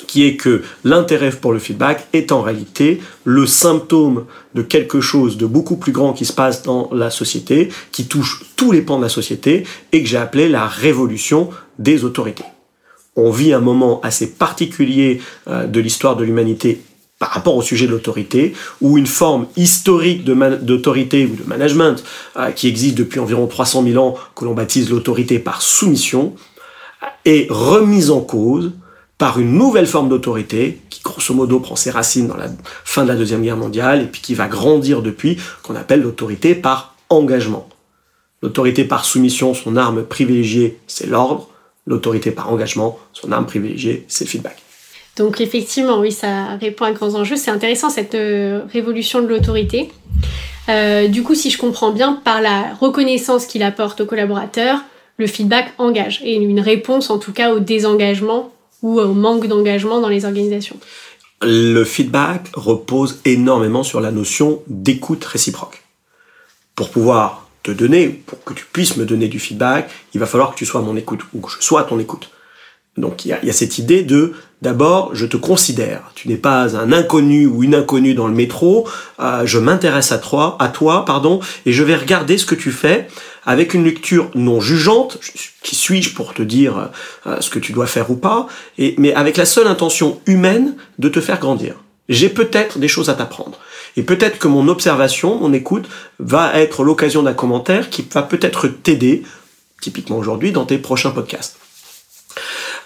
[0.06, 4.24] qui est que l'intérêt pour le feedback est en réalité le symptôme
[4.54, 8.44] de quelque chose de beaucoup plus grand qui se passe dans la société, qui touche
[8.56, 12.44] tous les pans de la société, et que j'ai appelé la révolution des autorités.
[13.16, 16.80] On vit un moment assez particulier euh, de l'histoire de l'humanité
[17.18, 22.04] par rapport au sujet de l'autorité, où une forme historique d'autorité ou de management
[22.36, 26.34] euh, qui existe depuis environ 300 000 ans, que l'on baptise l'autorité par soumission,
[27.24, 28.72] est remise en cause
[29.18, 32.46] par une nouvelle forme d'autorité qui grosso modo prend ses racines dans la
[32.84, 36.54] fin de la Deuxième Guerre mondiale et puis qui va grandir depuis, qu'on appelle l'autorité
[36.54, 37.68] par engagement.
[38.42, 41.48] L'autorité par soumission, son arme privilégiée, c'est l'ordre
[41.88, 44.58] l'autorité par engagement, son arme privilégiée, c'est le feedback.
[45.16, 47.36] Donc effectivement, oui, ça répond à grands enjeux.
[47.36, 49.90] C'est intéressant cette euh, révolution de l'autorité.
[50.68, 54.80] Euh, du coup, si je comprends bien, par la reconnaissance qu'il apporte aux collaborateurs,
[55.16, 60.00] le feedback engage et une réponse en tout cas au désengagement ou au manque d'engagement
[60.00, 60.78] dans les organisations.
[61.42, 65.82] Le feedback repose énormément sur la notion d'écoute réciproque.
[66.74, 70.52] Pour pouvoir te donner, pour que tu puisses me donner du feedback, il va falloir
[70.52, 72.30] que tu sois à mon écoute ou que je sois à ton écoute.
[72.96, 76.92] Donc il y a, cette idée de d'abord je te considère, tu n'es pas un
[76.92, 78.88] inconnu ou une inconnue dans le métro,
[79.20, 82.70] euh, je m'intéresse à toi, à toi pardon, et je vais regarder ce que tu
[82.70, 83.08] fais
[83.46, 85.18] avec une lecture non jugeante,
[85.62, 86.90] qui suis-je pour te dire
[87.26, 88.46] euh, ce que tu dois faire ou pas,
[88.98, 91.74] mais avec la seule intention humaine de te faire grandir.
[92.10, 93.58] J'ai peut-être des choses à t'apprendre.
[93.96, 98.68] Et peut-être que mon observation, mon écoute, va être l'occasion d'un commentaire qui va peut-être
[98.68, 99.22] t'aider,
[99.80, 101.56] typiquement aujourd'hui, dans tes prochains podcasts.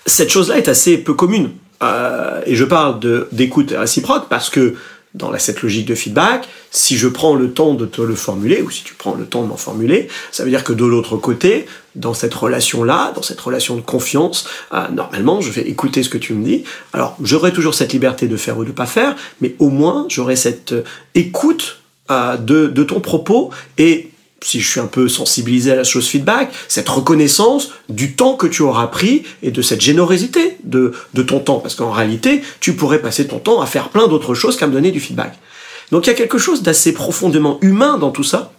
[0.06, 1.50] Cette chose-là est assez peu commune.
[1.82, 3.00] Euh, et je parle
[3.32, 4.74] d'écoute réciproque parce que
[5.14, 8.70] dans cette logique de feedback, si je prends le temps de te le formuler, ou
[8.70, 11.66] si tu prends le temps de m'en formuler, ça veut dire que de l'autre côté,
[11.96, 16.16] dans cette relation-là, dans cette relation de confiance, euh, normalement, je vais écouter ce que
[16.16, 16.64] tu me dis.
[16.94, 20.36] Alors, j'aurai toujours cette liberté de faire ou de pas faire, mais au moins, j'aurai
[20.36, 21.78] cette euh, écoute
[22.10, 24.11] de, de ton propos et
[24.42, 28.46] si je suis un peu sensibilisé à la chose feedback, cette reconnaissance du temps que
[28.46, 30.94] tu auras pris et de cette générosité de,
[31.26, 31.60] ton temps.
[31.60, 34.72] Parce qu'en réalité, tu pourrais passer ton temps à faire plein d'autres choses qu'à me
[34.72, 35.38] donner du feedback.
[35.90, 38.52] Donc il y a quelque chose d'assez profondément humain dans tout ça.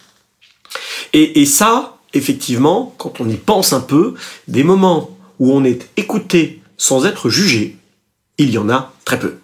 [1.13, 4.13] Et, et ça, effectivement, quand on y pense un peu,
[4.48, 7.78] des moments où on est écouté sans être jugé,
[8.38, 9.36] il y en a très peu.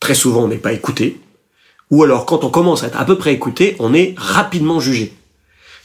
[0.00, 1.20] Très souvent, on n'est pas écouté.
[1.90, 5.14] Ou alors, quand on commence à être à peu près écouté, on est rapidement jugé.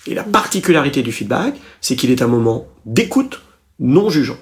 [0.07, 3.41] Et la particularité du feedback, c'est qu'il est un moment d'écoute
[3.79, 4.37] non jugeant.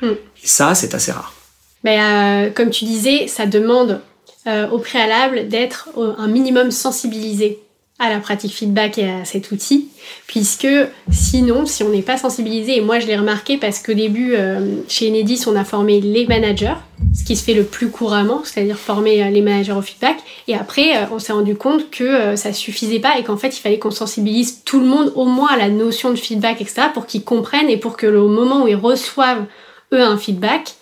[0.00, 0.12] Hmm.
[0.42, 1.34] Et ça, c'est assez rare.
[1.82, 4.00] Mais euh, comme tu disais, ça demande
[4.46, 7.58] euh, au préalable d'être un minimum sensibilisé
[8.00, 9.88] à la pratique feedback et à cet outil,
[10.26, 10.66] puisque
[11.12, 14.76] sinon, si on n'est pas sensibilisé, et moi je l'ai remarqué parce qu'au début, euh,
[14.88, 16.74] chez Enedis, on a formé les managers,
[17.14, 20.16] ce qui se fait le plus couramment, c'est-à-dire former euh, les managers au feedback,
[20.48, 23.60] et après, euh, on s'est rendu compte que ça suffisait pas et qu'en fait, il
[23.60, 27.04] fallait qu'on sensibilise tout le monde au moins à la notion de feedback, etc., pour
[27.04, 29.44] qu'ils comprennent et pour que au moment où ils reçoivent,
[29.92, 30.74] eux, un feedback,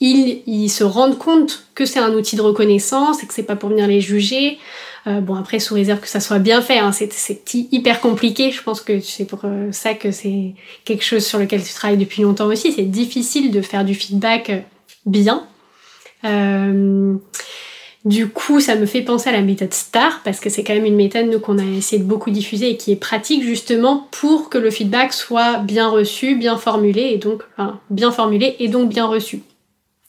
[0.00, 3.70] ils, se rendent compte que c'est un outil de reconnaissance et que c'est pas pour
[3.70, 4.58] venir les juger,
[5.06, 8.50] euh, bon, après, sous réserve que ça soit bien fait, hein, c'est hyper compliqué.
[8.50, 11.98] Je pense que c'est pour euh, ça que c'est quelque chose sur lequel tu travailles
[11.98, 12.72] depuis longtemps aussi.
[12.72, 14.60] C'est difficile de faire du feedback euh,
[15.06, 15.46] bien.
[18.04, 20.84] du coup, ça me fait penser à la méthode STAR, parce que c'est quand même
[20.84, 24.58] une méthode qu'on a essayé de beaucoup diffuser et qui est pratique justement pour que
[24.58, 29.06] le feedback soit bien reçu, bien formulé, et donc, enfin, bien formulé et donc bien
[29.06, 29.42] reçu.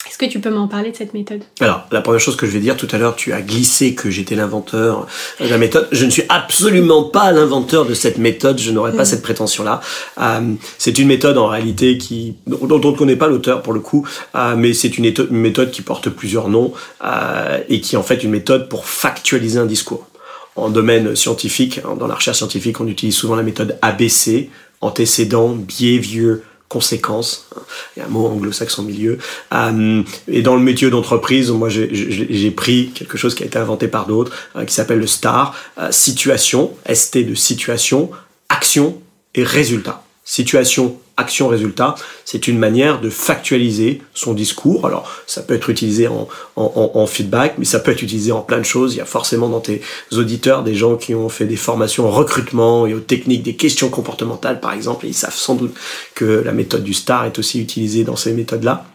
[0.10, 1.44] Est-ce que tu peux m'en parler de cette méthode?
[1.60, 4.10] Alors, la première chose que je vais dire tout à l'heure, tu as glissé que
[4.10, 5.06] j'étais l'inventeur
[5.40, 5.88] de la méthode.
[5.92, 9.06] Je ne suis absolument pas l'inventeur de cette méthode, je n'aurais pas mm.
[9.06, 9.82] cette prétention-là.
[10.20, 13.82] Euh, c'est une méthode en réalité qui dont on ne connaît pas l'auteur pour le
[13.82, 16.74] coup, euh, mais c'est une, méthode qui porte plusieurs noms
[17.06, 20.08] euh, et qui est en fait une méthode pour factualiser un discours.
[20.56, 24.50] En domaine scientifique, dans la recherche scientifique, on utilise souvent la méthode ABC,
[24.82, 27.48] antécédent, biais, vieux, conséquences.
[27.96, 29.18] Il y a un mot anglo-saxon milieu.
[29.54, 33.88] Euh, et dans le métier d'entreprise, moi j'ai pris quelque chose qui a été inventé
[33.88, 38.12] par d'autres, euh, qui s'appelle le STAR, euh, situation, ST de situation,
[38.48, 39.02] action
[39.36, 40.04] et résultat.
[40.24, 44.88] Situation, action, résultat, c'est une manière de factualiser son discours.
[44.88, 48.58] Alors, ça peut être utilisé en, en, feedback, mais ça peut être utilisé en plein
[48.58, 48.96] de choses.
[48.96, 52.12] Il y a forcément dans tes auditeurs des gens qui ont fait des formations en
[52.12, 55.76] recrutement et aux techniques des questions comportementales, par exemple, et ils savent sans doute
[56.16, 58.86] que la méthode du STAR est aussi utilisée dans ces méthodes-là.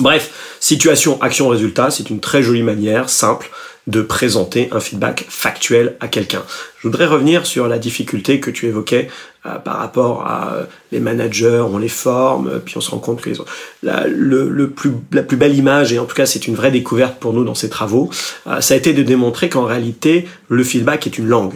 [0.00, 3.50] Bref, situation, action, résultat, c'est une très jolie manière, simple,
[3.86, 6.42] de présenter un feedback factuel à quelqu'un.
[6.78, 9.08] Je voudrais revenir sur la difficulté que tu évoquais
[9.46, 12.98] euh, par rapport à euh, les managers, on les forme, euh, puis on se rend
[12.98, 13.36] compte que les.
[13.82, 14.06] La,
[14.74, 17.44] plus, la plus belle image, et en tout cas c'est une vraie découverte pour nous
[17.44, 18.10] dans ces travaux,
[18.60, 21.54] ça a été de démontrer qu'en réalité le feedback est une langue.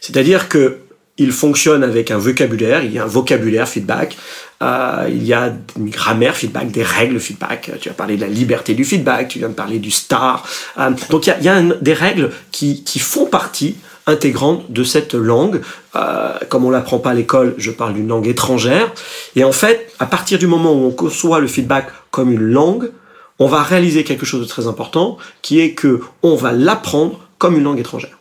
[0.00, 0.78] C'est-à-dire que
[1.16, 4.16] il fonctionne avec un vocabulaire, il y a un vocabulaire feedback,
[4.64, 7.72] euh, il y a une grammaire feedback, des règles feedback.
[7.80, 10.46] Tu as parlé de la liberté du feedback, tu viens de parler du star.
[10.78, 15.60] Euh, donc il y a, des règles qui, qui, font partie intégrante de cette langue.
[15.96, 18.90] Euh, comme on l'apprend pas à l'école, je parle d'une langue étrangère.
[19.36, 22.90] Et en fait, à partir du moment où on conçoit le feedback comme une langue,
[23.38, 27.56] on va réaliser quelque chose de très important, qui est que on va l'apprendre comme
[27.56, 28.18] une langue étrangère.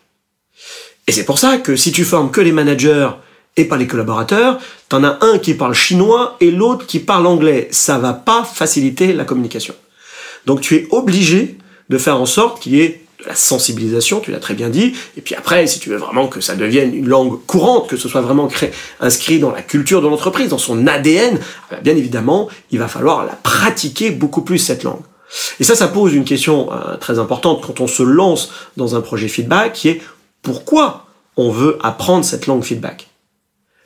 [1.07, 3.09] Et c'est pour ça que si tu formes que les managers
[3.57, 7.67] et pas les collaborateurs, t'en as un qui parle chinois et l'autre qui parle anglais.
[7.71, 9.75] Ça va pas faciliter la communication.
[10.45, 11.57] Donc tu es obligé
[11.89, 14.93] de faire en sorte qu'il y ait de la sensibilisation, tu l'as très bien dit,
[15.15, 18.09] et puis après, si tu veux vraiment que ça devienne une langue courante, que ce
[18.09, 18.49] soit vraiment
[18.99, 21.39] inscrit dans la culture de l'entreprise, dans son ADN,
[21.71, 25.01] eh bien évidemment, il va falloir la pratiquer beaucoup plus, cette langue.
[25.59, 29.01] Et ça, ça pose une question euh, très importante quand on se lance dans un
[29.01, 30.01] projet feedback, qui est
[30.41, 33.07] pourquoi on veut apprendre cette langue feedback?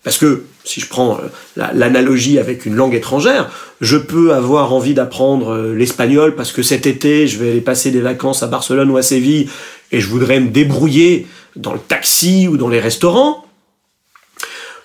[0.08, 4.94] Parce que, si je prends euh, l'analogie avec une langue étrangère, je peux avoir envie
[4.94, 8.90] d'apprendre euh, l'espagnol parce que cet été, je vais aller passer des vacances à Barcelone
[8.90, 9.50] ou à Séville
[9.92, 13.44] et je voudrais me débrouiller dans le taxi ou dans les restaurants.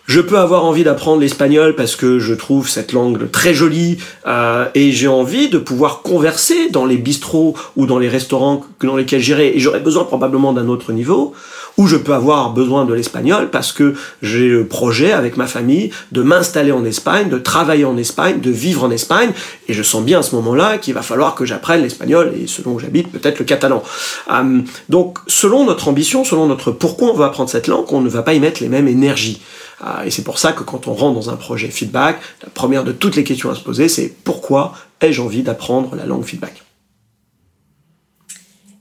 [0.06, 4.66] Je peux avoir envie d'apprendre l'espagnol parce que je trouve cette langue très jolie euh,
[4.74, 9.20] et j'ai envie de pouvoir converser dans les bistrots ou dans les restaurants dans lesquels
[9.20, 11.32] j'irai et j'aurais besoin probablement d'un autre niveau.
[11.78, 15.90] Ou je peux avoir besoin de l'espagnol parce que j'ai le projet avec ma famille
[16.12, 19.32] de m'installer en Espagne, de travailler en Espagne, de vivre en Espagne
[19.68, 22.72] et je sens bien à ce moment-là qu'il va falloir que j'apprenne l'espagnol et selon
[22.72, 23.82] où j'habite peut-être le catalan.
[24.30, 28.08] Euh, donc selon notre ambition, selon notre pourquoi on veut apprendre cette langue, on ne
[28.08, 29.40] va pas y mettre les mêmes énergies.
[29.80, 32.84] Ah, et c'est pour ça que quand on rentre dans un projet feedback, la première
[32.84, 36.62] de toutes les questions à se poser, c'est pourquoi ai-je envie d'apprendre la langue feedback?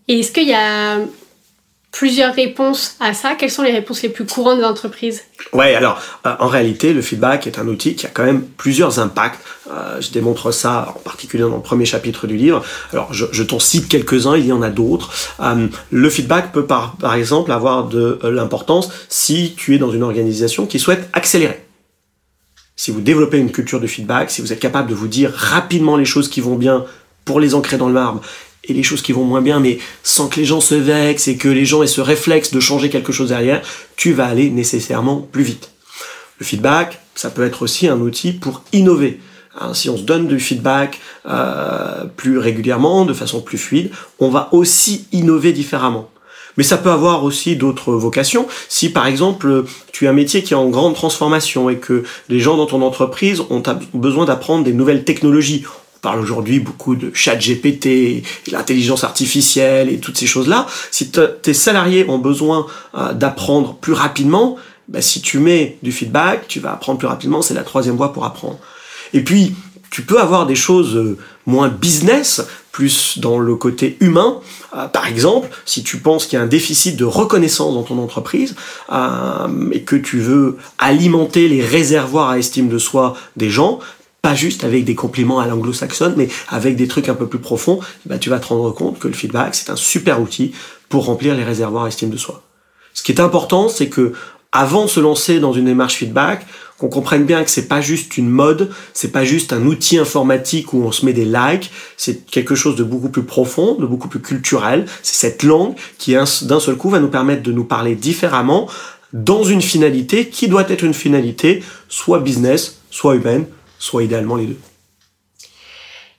[0.07, 0.99] Et est-ce qu'il y a
[1.91, 3.35] plusieurs réponses à ça.
[3.35, 5.23] Quelles sont les réponses les plus courantes de l'entreprise?
[5.53, 8.99] Ouais, alors euh, en réalité, le feedback est un outil qui a quand même plusieurs
[8.99, 9.39] impacts.
[9.69, 12.63] Euh, je démontre ça en particulier dans le premier chapitre du livre.
[12.93, 15.11] Alors je, je t'en cite quelques-uns, il y en a d'autres.
[15.41, 20.03] Euh, le feedback peut par, par exemple avoir de l'importance si tu es dans une
[20.03, 21.65] organisation qui souhaite accélérer.
[22.75, 25.97] Si vous développez une culture de feedback, si vous êtes capable de vous dire rapidement
[25.97, 26.85] les choses qui vont bien
[27.25, 28.21] pour les ancrer dans le marbre
[28.63, 31.37] et les choses qui vont moins bien, mais sans que les gens se vexent et
[31.37, 33.61] que les gens aient ce réflexe de changer quelque chose derrière,
[33.95, 35.71] tu vas aller nécessairement plus vite.
[36.37, 39.19] Le feedback, ça peut être aussi un outil pour innover.
[39.59, 44.29] Hein, si on se donne du feedback euh, plus régulièrement, de façon plus fluide, on
[44.29, 46.09] va aussi innover différemment.
[46.57, 48.47] Mais ça peut avoir aussi d'autres vocations.
[48.69, 52.39] Si par exemple tu as un métier qui est en grande transformation et que les
[52.39, 55.65] gens dans ton entreprise ont besoin d'apprendre des nouvelles technologies,
[56.01, 60.65] parle aujourd'hui beaucoup de chat GPT, l'intelligence artificielle et toutes ces choses-là.
[60.89, 66.47] Si tes salariés ont besoin euh, d'apprendre plus rapidement, bah, si tu mets du feedback,
[66.47, 67.41] tu vas apprendre plus rapidement.
[67.41, 68.57] C'est la troisième voie pour apprendre.
[69.13, 69.53] Et puis,
[69.91, 74.39] tu peux avoir des choses euh, moins business, plus dans le côté humain.
[74.75, 77.99] Euh, par exemple, si tu penses qu'il y a un déficit de reconnaissance dans ton
[77.99, 78.55] entreprise
[79.73, 83.79] et que tu veux alimenter les réservoirs à estime de soi des gens,
[84.21, 87.79] pas juste avec des compliments à l'anglo-saxonne, mais avec des trucs un peu plus profonds,
[88.05, 90.53] bah, tu vas te rendre compte que le feedback, c'est un super outil
[90.89, 92.43] pour remplir les réservoirs estime de soi.
[92.93, 94.13] Ce qui est important, c'est que
[94.51, 96.45] avant de se lancer dans une démarche feedback,
[96.77, 100.73] qu'on comprenne bien que c'est pas juste une mode, c'est pas juste un outil informatique
[100.73, 104.07] où on se met des likes, c'est quelque chose de beaucoup plus profond, de beaucoup
[104.07, 104.85] plus culturel.
[105.03, 108.67] C'est cette langue qui d'un seul coup va nous permettre de nous parler différemment
[109.13, 113.45] dans une finalité qui doit être une finalité soit business, soit humaine,
[113.81, 114.59] soit idéalement les deux.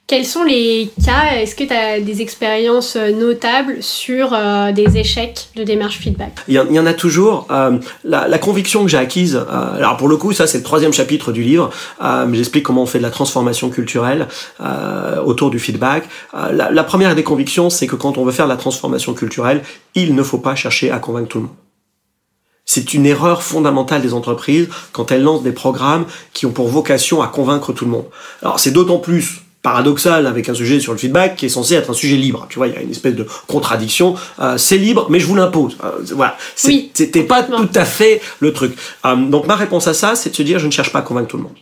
[0.08, 4.98] Quels sont les cas Est-ce que tu as des expériences euh, notables sur euh, des
[4.98, 6.32] échecs de démarche feedback?
[6.48, 7.46] Il y, en, a toujours.
[7.50, 11.32] Euh, la, conviction que j'ai acquise, alors pour le coup, ça c'est le troisième chapitre
[11.32, 11.70] du livre,
[12.32, 14.26] j'explique comment on fait de la transformation culturelle
[15.24, 16.04] autour du feedback.
[16.34, 19.62] La, la première des convictions, c'est que quand on veut faire de la transformation culturelle,
[19.94, 21.54] il ne faut pas chercher à convaincre tout le monde.
[22.64, 27.20] C'est une erreur fondamentale des entreprises quand elles lancent des programmes qui ont pour vocation
[27.22, 28.06] à convaincre tout le monde.
[28.40, 31.90] Alors c'est d'autant plus paradoxal avec un sujet sur le feedback qui est censé être
[31.90, 32.46] un sujet libre.
[32.50, 34.16] Tu vois, il y a une espèce de contradiction.
[34.40, 35.76] Euh, c'est libre, mais je vous l'impose.
[35.84, 36.36] Euh, voilà.
[36.56, 38.76] C'était pas tout à fait le truc.
[39.06, 41.02] Euh, donc ma réponse à ça, c'est de se dire, je ne cherche pas à
[41.02, 41.56] convaincre tout le monde.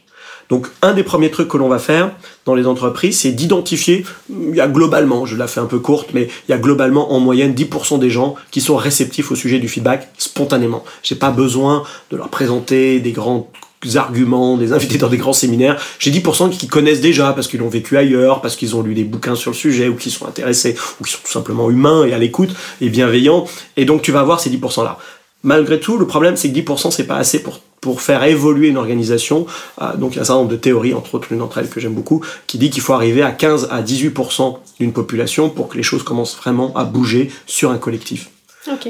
[0.50, 2.10] Donc un des premiers trucs que l'on va faire
[2.44, 6.08] dans les entreprises, c'est d'identifier, il y a globalement, je la fais un peu courte,
[6.12, 9.60] mais il y a globalement en moyenne 10% des gens qui sont réceptifs au sujet
[9.60, 10.84] du feedback spontanément.
[11.02, 13.50] J'ai pas besoin de leur présenter des grands
[13.94, 15.80] arguments, des invités dans des grands séminaires.
[15.98, 19.04] J'ai 10% qui connaissent déjà parce qu'ils l'ont vécu ailleurs, parce qu'ils ont lu des
[19.04, 22.12] bouquins sur le sujet, ou qui sont intéressés, ou qui sont tout simplement humains et
[22.12, 23.46] à l'écoute et bienveillants.
[23.76, 24.98] Et donc tu vas avoir ces 10% là.
[25.42, 28.76] Malgré tout, le problème c'est que 10% c'est pas assez pour pour faire évoluer une
[28.76, 29.46] organisation.
[29.80, 31.68] Euh, donc il y a un certain nombre de théories, entre autres l'une d'entre elles
[31.68, 35.68] que j'aime beaucoup, qui dit qu'il faut arriver à 15 à 18% d'une population pour
[35.68, 38.30] que les choses commencent vraiment à bouger sur un collectif.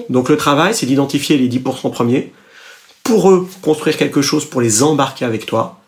[0.09, 2.33] Donc le travail, c'est d'identifier les 10% premiers,
[3.05, 5.81] pour eux construire quelque chose pour les embarquer avec toi.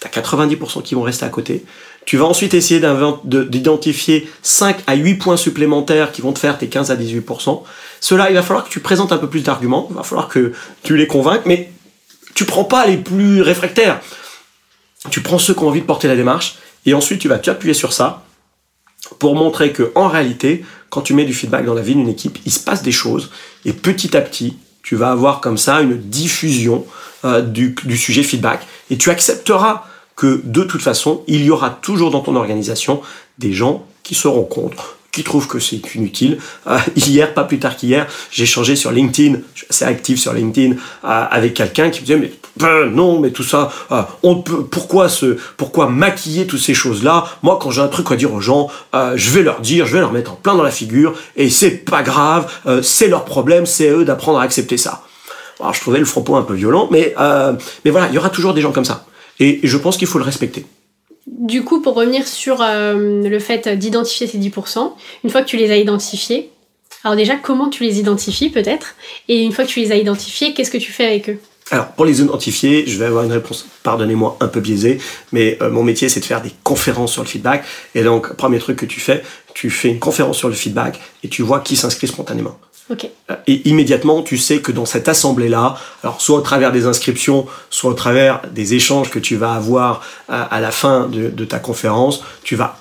[0.00, 1.64] Tu as 90% qui vont rester à côté.
[2.06, 2.80] Tu vas ensuite essayer
[3.24, 7.62] d'identifier 5 à 8 points supplémentaires qui vont te faire tes 15 à 18%.
[8.00, 10.52] Cela, il va falloir que tu présentes un peu plus d'arguments, il va falloir que
[10.82, 11.70] tu les convainques, mais
[12.34, 14.00] tu prends pas les plus réfractaires.
[15.10, 17.74] Tu prends ceux qui ont envie de porter la démarche, et ensuite tu vas t'appuyer
[17.74, 18.24] sur ça
[19.18, 22.38] pour montrer que en réalité, quand tu mets du feedback dans la vie d'une équipe,
[22.44, 23.30] il se passe des choses,
[23.64, 26.86] et petit à petit, tu vas avoir comme ça une diffusion
[27.24, 29.84] euh, du, sujet feedback et tu accepteras
[30.16, 33.02] que de toute façon, il y aura toujours dans ton organisation
[33.38, 36.38] des gens qui seront contre, qui trouvent que c'est inutile.
[36.66, 40.32] Euh, hier, pas plus tard qu'hier, j'ai changé sur LinkedIn, je suis assez actif sur
[40.32, 44.42] LinkedIn, euh, avec quelqu'un qui me disait mais ben, non, mais tout ça, euh, on
[44.42, 47.24] peut, pourquoi se, pourquoi maquiller toutes ces choses-là?
[47.42, 50.00] Moi, quand j'ai un truc à dire aux gens, je vais leur dire, je vais
[50.00, 52.50] leur mettre en plein dans la figure, et c'est pas grave,
[52.82, 55.02] c'est leur problème, c'est eux d'apprendre à accepter ça.
[55.58, 57.14] Alors, je trouvais le propos un peu violent, mais
[57.84, 59.06] mais voilà, il y aura toujours des gens comme ça,
[59.38, 60.66] et je pense qu'il faut le respecter.
[61.38, 65.56] Du coup, pour revenir sur euh, le fait d'identifier ces 10%, une fois que tu
[65.56, 66.50] les as identifiés,
[67.04, 68.94] alors déjà, comment tu les identifies peut-être?
[69.28, 71.38] Et une fois que tu les as identifiés, qu'est-ce que tu fais avec eux?
[71.70, 74.98] Alors, pour les identifier, je vais avoir une réponse, pardonnez-moi, un peu biaisée,
[75.30, 77.64] mais euh, mon métier, c'est de faire des conférences sur le feedback.
[77.94, 79.22] Et donc, premier truc que tu fais,
[79.54, 82.58] tu fais une conférence sur le feedback et tu vois qui s'inscrit spontanément.
[83.46, 87.90] Et immédiatement, tu sais que dans cette assemblée-là, alors soit au travers des inscriptions, soit
[87.90, 92.24] au travers des échanges que tu vas avoir euh, à, la fin de, ta conférence,
[92.42, 92.76] tu vas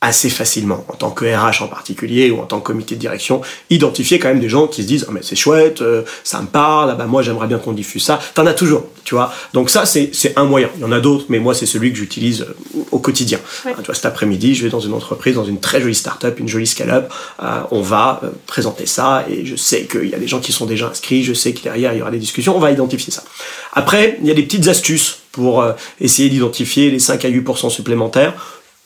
[0.00, 3.40] assez facilement, en tant que RH en particulier, ou en tant que comité de direction,
[3.68, 6.46] identifier quand même des gens qui se disent ah, mais c'est chouette, euh, ça me
[6.46, 8.20] parle, ah, bah moi j'aimerais bien qu'on diffuse ça.
[8.34, 9.32] T'en as toujours, tu vois.
[9.54, 10.70] Donc ça c'est un moyen.
[10.76, 13.40] Il y en a d'autres, mais moi c'est celui que j'utilise euh, au quotidien.
[13.64, 16.48] Tu vois, cet après-midi, je vais dans une entreprise, dans une très jolie start-up, une
[16.48, 17.12] jolie scale-up.
[17.42, 20.66] Euh, on va présenter ça et je sais qu'il y a des gens qui sont
[20.66, 21.24] déjà inscrits.
[21.24, 22.56] Je sais que derrière il y aura des discussions.
[22.56, 23.24] On va identifier ça.
[23.72, 25.64] Après, il y a des petites astuces pour
[26.00, 28.34] essayer d'identifier les 5 à 8% supplémentaires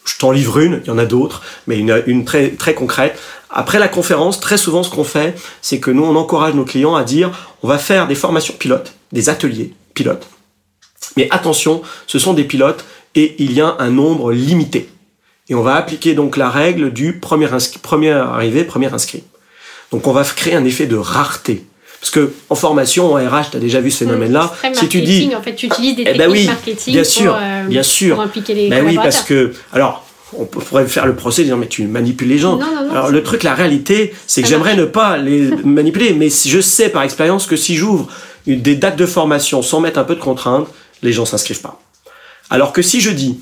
[0.04, 3.18] je t'en livre une, il y en a d'autres, mais une, une très, très concrète.
[3.50, 6.94] Après la conférence, très souvent ce qu'on fait, c'est que nous, on encourage nos clients
[6.94, 7.30] à dire,
[7.62, 10.26] on va faire des formations pilotes, des ateliers pilotes.
[11.16, 12.84] Mais attention, ce sont des pilotes
[13.14, 14.88] et il y a un nombre limité.
[15.48, 17.48] Et on va appliquer donc la règle du premier,
[17.82, 19.24] premier arrivé, premier inscrit.
[19.90, 21.66] Donc on va créer un effet de rareté.
[22.02, 24.52] Parce que en formation, en RH, tu as déjà vu ce phénomène-là.
[24.72, 27.40] si tu dis, en fait, tu utilises des eh ben techniques marketing bien sûr, pour,
[27.40, 28.20] euh, bien sûr.
[28.20, 30.04] impliquer les ben oui, parce que alors
[30.36, 32.58] on pourrait faire le procès disant mais tu manipules les gens.
[32.90, 36.88] Alors le truc, la réalité, c'est que j'aimerais ne pas les manipuler, mais je sais
[36.88, 38.08] par expérience que si j'ouvre
[38.48, 40.66] des dates de formation sans mettre un peu de contraintes,
[41.02, 41.80] les gens s'inscrivent pas.
[42.50, 43.38] Alors que si je dis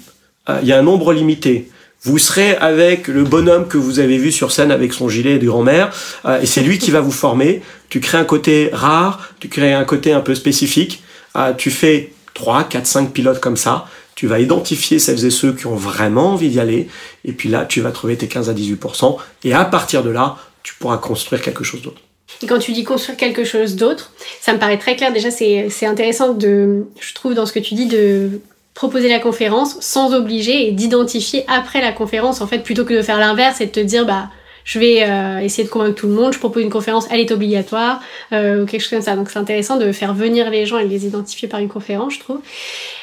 [0.50, 1.70] euh, il y a un nombre limité,
[2.02, 5.46] vous serez avec le bonhomme que vous avez vu sur scène avec son gilet de
[5.46, 5.92] grand-mère,
[6.24, 7.62] euh, et c'est lui qui va vous former.
[7.88, 11.02] Tu crées un côté rare, tu crées un côté un peu spécifique,
[11.36, 15.54] euh, tu fais 3, 4, 5 pilotes comme ça, tu vas identifier celles et ceux
[15.54, 16.88] qui ont vraiment envie d'y aller,
[17.24, 20.36] et puis là, tu vas trouver tes 15 à 18%, et à partir de là,
[20.62, 22.01] tu pourras construire quelque chose d'autre.
[22.42, 25.12] Et quand tu dis construire quelque chose d'autre, ça me paraît très clair.
[25.12, 28.40] Déjà, c'est intéressant de, je trouve, dans ce que tu dis, de
[28.74, 33.02] proposer la conférence sans obliger et d'identifier après la conférence, en fait, plutôt que de
[33.02, 34.28] faire l'inverse et de te dire, bah,
[34.64, 37.32] je vais euh, essayer de convaincre tout le monde, je propose une conférence, elle est
[37.32, 38.00] obligatoire,
[38.32, 39.16] euh, ou quelque chose comme ça.
[39.16, 42.14] Donc c'est intéressant de faire venir les gens et de les identifier par une conférence,
[42.14, 42.40] je trouve.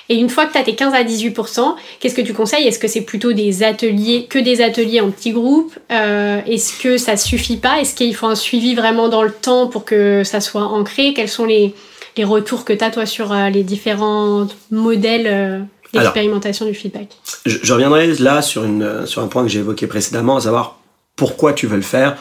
[0.10, 2.66] Et une fois que tu as tes 15 à 18%, qu'est-ce que tu conseilles?
[2.66, 5.78] Est-ce que c'est plutôt des ateliers, que des ateliers en petits groupes?
[5.92, 7.82] Euh, Est-ce que ça suffit pas?
[7.82, 11.14] Est-ce qu'il faut un suivi vraiment dans le temps pour que ça soit ancré?
[11.14, 11.74] Quels sont les,
[12.18, 17.10] les retours que tu as toi sur les différents modèles d'expérimentation du feedback?
[17.46, 20.80] Je, je, reviendrai là sur, une, sur un point que j'ai évoqué précédemment, à savoir
[21.16, 22.18] pourquoi tu veux le faire,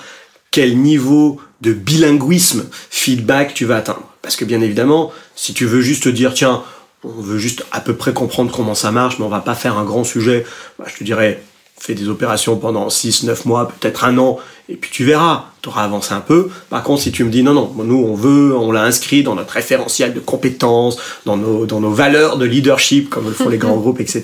[0.50, 4.02] quel niveau de bilinguisme feedback tu vas atteindre.
[4.22, 6.62] Parce que bien évidemment, si tu veux juste dire, tiens,
[7.04, 9.78] on veut juste à peu près comprendre comment ça marche, mais on va pas faire
[9.78, 10.44] un grand sujet,
[10.78, 11.42] bah, je te dirais,
[11.86, 15.68] fais des opérations pendant 6, 9 mois, peut-être un an, et puis tu verras, tu
[15.68, 16.48] auras avancé un peu.
[16.70, 19.34] Par contre, si tu me dis non, non, nous on veut, on l'a inscrit dans
[19.34, 23.58] notre référentiel de compétences, dans nos, dans nos valeurs de leadership, comme le font les
[23.58, 24.22] grands groupes, etc.,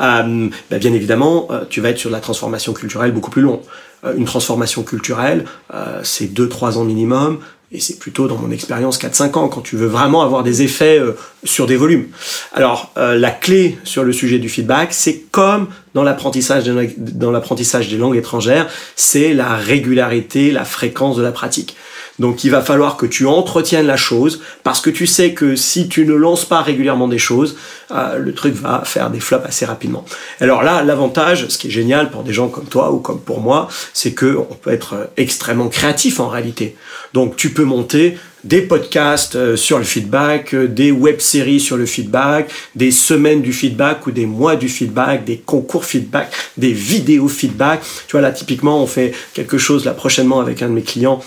[0.00, 3.42] euh, bah, bien évidemment, euh, tu vas être sur de la transformation culturelle beaucoup plus
[3.42, 3.60] longue.
[4.04, 5.44] Euh, une transformation culturelle,
[5.74, 7.40] euh, c'est 2-3 ans minimum,
[7.70, 10.98] et c'est plutôt dans mon expérience 4-5 ans quand tu veux vraiment avoir des effets
[10.98, 11.12] euh,
[11.44, 12.06] sur des volumes.
[12.52, 17.96] Alors la clé sur le sujet du feedback, c'est comme dans l'apprentissage dans l'apprentissage des
[17.96, 21.76] langues étrangères, c'est la régularité, la fréquence de la pratique.
[22.18, 25.88] Donc il va falloir que tu entretiennes la chose parce que tu sais que si
[25.88, 27.56] tu ne lances pas régulièrement des choses,
[27.90, 30.04] euh, le truc va faire des flops assez rapidement.
[30.40, 33.40] Alors là, l'avantage, ce qui est génial pour des gens comme toi ou comme pour
[33.40, 36.76] moi, c'est que on peut être extrêmement créatif en réalité.
[37.14, 41.86] Donc tu peux monter des podcasts euh, sur le feedback, euh, des web-séries sur le
[41.86, 47.28] feedback, des semaines du feedback ou des mois du feedback, des concours feedback, des vidéos
[47.28, 47.80] feedback.
[48.06, 51.20] Tu vois là typiquement on fait quelque chose là prochainement avec un de mes clients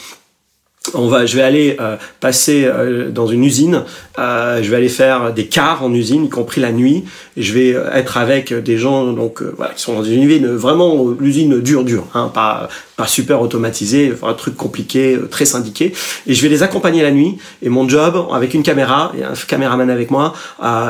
[0.93, 3.83] on va, je vais aller euh, passer euh, dans une usine,
[4.19, 7.03] euh, je vais aller faire des quarts en usine, y compris la nuit.
[7.37, 9.41] Et je vais être avec des gens donc
[9.75, 14.33] qui sont dans une usine vraiment l'usine dure dure, hein, pas pas super automatisée, un
[14.33, 15.93] truc compliqué, très syndiqué.
[16.27, 17.37] Et je vais les accompagner la nuit.
[17.63, 20.33] Et mon job, avec une caméra, a un caméraman avec moi,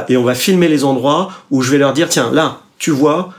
[0.09, 3.29] et on va filmer les endroits où je vais leur dire tiens là, tu vois.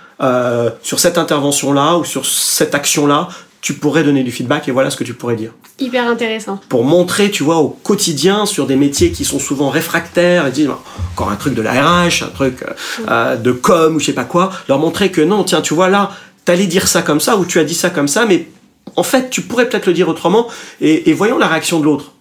[0.82, 3.28] sur cette intervention là ou sur cette action là
[3.62, 5.52] tu pourrais donner du feedback et voilà ce que tu pourrais dire.
[5.78, 6.60] Hyper intéressant.
[6.68, 10.78] Pour montrer, tu vois, au quotidien sur des métiers qui sont souvent réfractaires et dire
[11.12, 12.72] encore un truc de la RH, un truc euh,
[13.08, 15.88] euh, de com ou je sais pas quoi, leur montrer que non, tiens, tu vois
[15.88, 16.10] là,
[16.44, 18.48] t'allais dire ça comme ça ou tu as dit ça comme ça, mais
[18.96, 20.48] en fait, tu pourrais peut-être le dire autrement
[20.80, 22.12] et, et voyons la réaction de l'autre.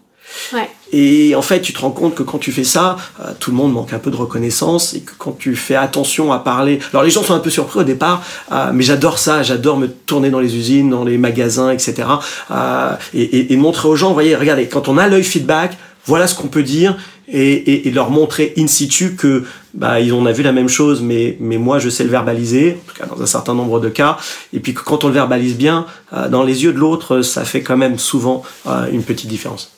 [0.53, 0.69] Ouais.
[0.91, 3.57] Et en fait, tu te rends compte que quand tu fais ça, euh, tout le
[3.57, 7.03] monde manque un peu de reconnaissance et que quand tu fais attention à parler, alors
[7.03, 10.29] les gens sont un peu surpris au départ, euh, mais j'adore ça, j'adore me tourner
[10.29, 12.07] dans les usines, dans les magasins, etc.
[12.51, 16.27] Euh, et, et, montrer aux gens, vous voyez, regardez, quand on a l'œil feedback, voilà
[16.27, 20.31] ce qu'on peut dire et, et, leur montrer in situ que bah ils ont a
[20.31, 23.21] vu la même chose mais mais moi je sais le verbaliser en tout cas dans
[23.21, 24.17] un certain nombre de cas
[24.51, 25.85] et puis que quand on le verbalise bien
[26.29, 28.43] dans les yeux de l'autre ça fait quand même souvent
[28.91, 29.71] une petite différence.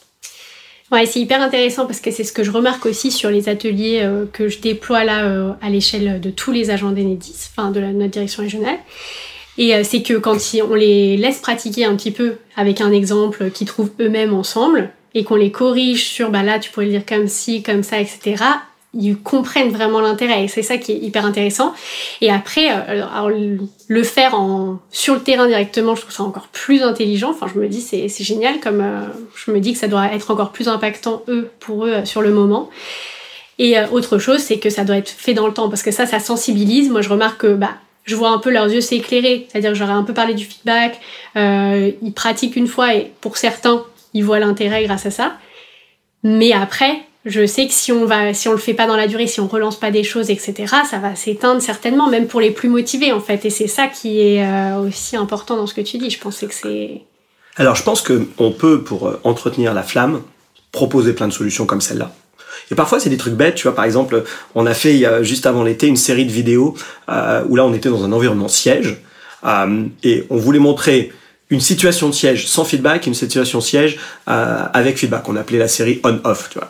[0.93, 4.01] Ouais, c'est hyper intéressant parce que c'est ce que je remarque aussi sur les ateliers
[4.03, 7.79] euh, que je déploie là euh, à l'échelle de tous les agents d'Enedis, enfin de
[7.79, 8.77] notre direction régionale.
[9.57, 10.37] Et euh, c'est que quand
[10.69, 15.23] on les laisse pratiquer un petit peu avec un exemple qu'ils trouvent eux-mêmes ensemble et
[15.23, 18.43] qu'on les corrige sur bah là tu pourrais le dire comme ci, comme ça, etc
[18.93, 21.73] ils comprennent vraiment l'intérêt c'est ça qui est hyper intéressant.
[22.21, 26.47] Et après, euh, alors, le faire en, sur le terrain directement, je trouve ça encore
[26.47, 27.31] plus intelligent.
[27.31, 29.01] Enfin, je me dis c'est, génial comme euh,
[29.35, 32.21] je me dis que ça doit être encore plus impactant eux pour eux euh, sur
[32.21, 32.69] le moment.
[33.59, 36.07] Et autre chose, c'est que ça doit être fait dans le temps parce que ça,
[36.07, 36.89] ça sensibilise.
[36.89, 37.69] Moi, je remarque que bah
[38.03, 39.47] je vois un peu leurs yeux s'éclairer.
[39.47, 40.99] C'est-à-dire que j'aurais un peu parlé du feedback.
[41.35, 43.85] ils pratiquent une fois et pour certains,
[44.15, 45.33] ils voient l'intérêt grâce à ça.
[46.23, 49.07] Mais après, je sais que si on va, si on le fait pas dans la
[49.07, 50.53] durée, si on relance pas des choses, etc.,
[50.89, 53.45] ça va s'éteindre certainement, même pour les plus motivés en fait.
[53.45, 56.09] Et c'est ça qui est euh, aussi important dans ce que tu dis.
[56.09, 57.01] Je pensais que c'est.
[57.55, 60.21] Alors je pense que on peut, pour euh, entretenir la flamme,
[60.73, 62.11] proposer plein de solutions comme celle-là.
[62.71, 63.75] Et parfois c'est des trucs bêtes, tu vois.
[63.75, 66.75] Par exemple, on a fait juste avant l'été une série de vidéos
[67.09, 68.97] euh, où là on était dans un environnement siège
[70.03, 71.11] et on voulait montrer
[71.53, 75.29] une situation de siège sans feedback, une situation de siège euh, avec feedback.
[75.29, 76.67] On appelait la série on-off, vois,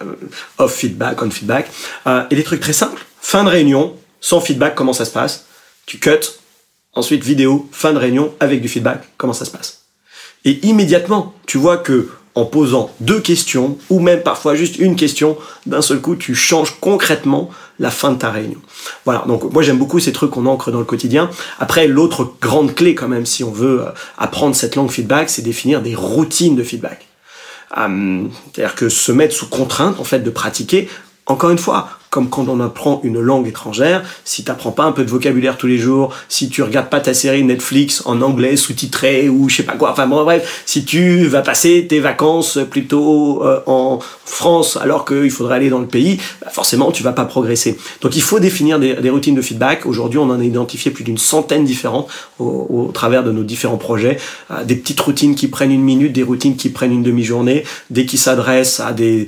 [0.58, 1.70] off feedback, on feedback.
[2.06, 3.06] Euh, et des trucs très simples.
[3.22, 5.46] Fin de réunion, sans feedback, comment ça se passe?
[5.86, 6.20] Tu cut.
[6.96, 9.84] Ensuite, vidéo, fin de réunion avec du feedback, comment ça se passe?
[10.46, 15.38] Et immédiatement, tu vois que en posant deux questions, ou même parfois juste une question,
[15.66, 17.50] d'un seul coup, tu changes concrètement
[17.80, 18.60] la fin de ta réunion.
[19.06, 21.30] Voilà, donc moi j'aime beaucoup ces trucs qu'on ancre dans le quotidien.
[21.60, 25.42] Après, l'autre grande clé quand même, si on veut euh, apprendre cette langue feedback, c'est
[25.42, 27.08] définir des routines de feedback.
[27.76, 30.88] C'est-à-dire que se mettre sous contrainte, en fait, de pratiquer,
[31.26, 34.92] encore une fois, comme quand on apprend une langue étrangère, si tu n'apprends pas un
[34.92, 38.56] peu de vocabulaire tous les jours, si tu regardes pas ta série Netflix en anglais
[38.56, 42.60] sous-titré ou je sais pas quoi, enfin bon bref, si tu vas passer tes vacances
[42.70, 47.14] plutôt euh, en France alors qu'il faudrait aller dans le pays, bah forcément tu vas
[47.14, 47.80] pas progresser.
[48.02, 49.88] Donc il faut définir des, routines de feedback.
[49.88, 54.20] Aujourd'hui on en a identifié plus d'une centaine différentes au, travers de nos différents projets.
[54.52, 58.06] Euh, des petites routines qui prennent une minute, des routines qui prennent une demi-journée, des
[58.06, 59.26] qui s'adressent à des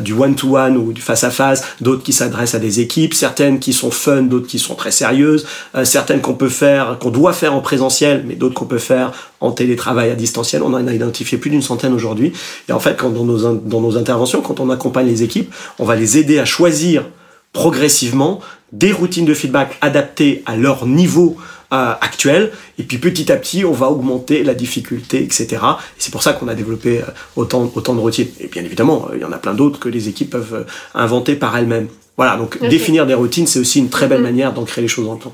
[0.00, 4.22] du one-to-one ou du face-à-face, d'autres qui s'adresse à des équipes, certaines qui sont fun,
[4.22, 8.24] d'autres qui sont très sérieuses, euh, certaines qu'on peut faire, qu'on doit faire en présentiel,
[8.26, 10.62] mais d'autres qu'on peut faire en télétravail à distanciel.
[10.62, 12.32] On en a identifié plus d'une centaine aujourd'hui.
[12.68, 15.84] Et en fait, quand dans nos, dans nos interventions, quand on accompagne les équipes, on
[15.84, 17.04] va les aider à choisir
[17.52, 18.40] progressivement
[18.72, 21.36] des routines de feedback adaptées à leur niveau
[21.72, 22.50] euh, actuel.
[22.78, 25.46] Et puis petit à petit, on va augmenter la difficulté, etc.
[25.50, 27.04] Et c'est pour ça qu'on a développé euh,
[27.36, 28.28] autant, autant de routines.
[28.40, 31.56] Et bien évidemment, il y en a plein d'autres que les équipes peuvent inventer par
[31.56, 31.88] elles-mêmes.
[32.20, 34.24] Voilà, donc définir des routines, c'est aussi une très belle mm-hmm.
[34.24, 35.32] manière d'ancrer les choses en temps.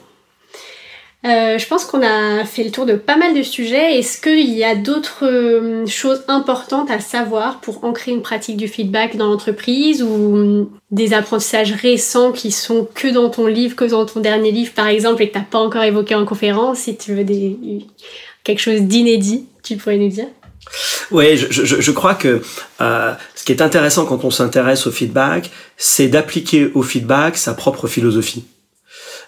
[1.24, 3.98] Euh, je pense qu'on a fait le tour de pas mal de sujets.
[3.98, 8.68] Est-ce qu'il y a d'autres euh, choses importantes à savoir pour ancrer une pratique du
[8.68, 13.86] feedback dans l'entreprise ou mm, des apprentissages récents qui sont que dans ton livre, que
[13.86, 16.78] dans ton dernier livre par exemple et que tu n'as pas encore évoqué en conférence?
[16.78, 17.58] Si tu veux des...
[18.44, 20.28] quelque chose d'inédit, tu pourrais nous dire
[21.10, 22.42] oui, je, je, je, crois que
[22.80, 27.54] euh, ce qui est intéressant quand on s'intéresse au feedback, c'est d'appliquer au feedback sa
[27.54, 28.44] propre philosophie.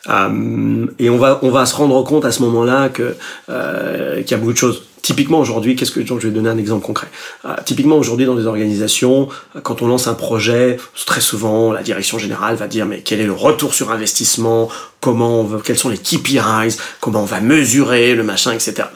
[0.08, 3.16] Euh, et on va on va se rendre compte à ce moment-là que
[3.50, 4.87] euh, qu'il y a beaucoup de choses.
[5.02, 7.08] Typiquement aujourd'hui, qu'est-ce que je vais donner un exemple concret.
[7.44, 9.28] Euh, typiquement aujourd'hui dans des organisations,
[9.62, 10.76] quand on lance un projet,
[11.06, 14.68] très souvent la direction générale va dire mais quel est le retour sur investissement,
[15.00, 18.88] comment on va, quels sont les KPIs, comment on va mesurer le machin, etc.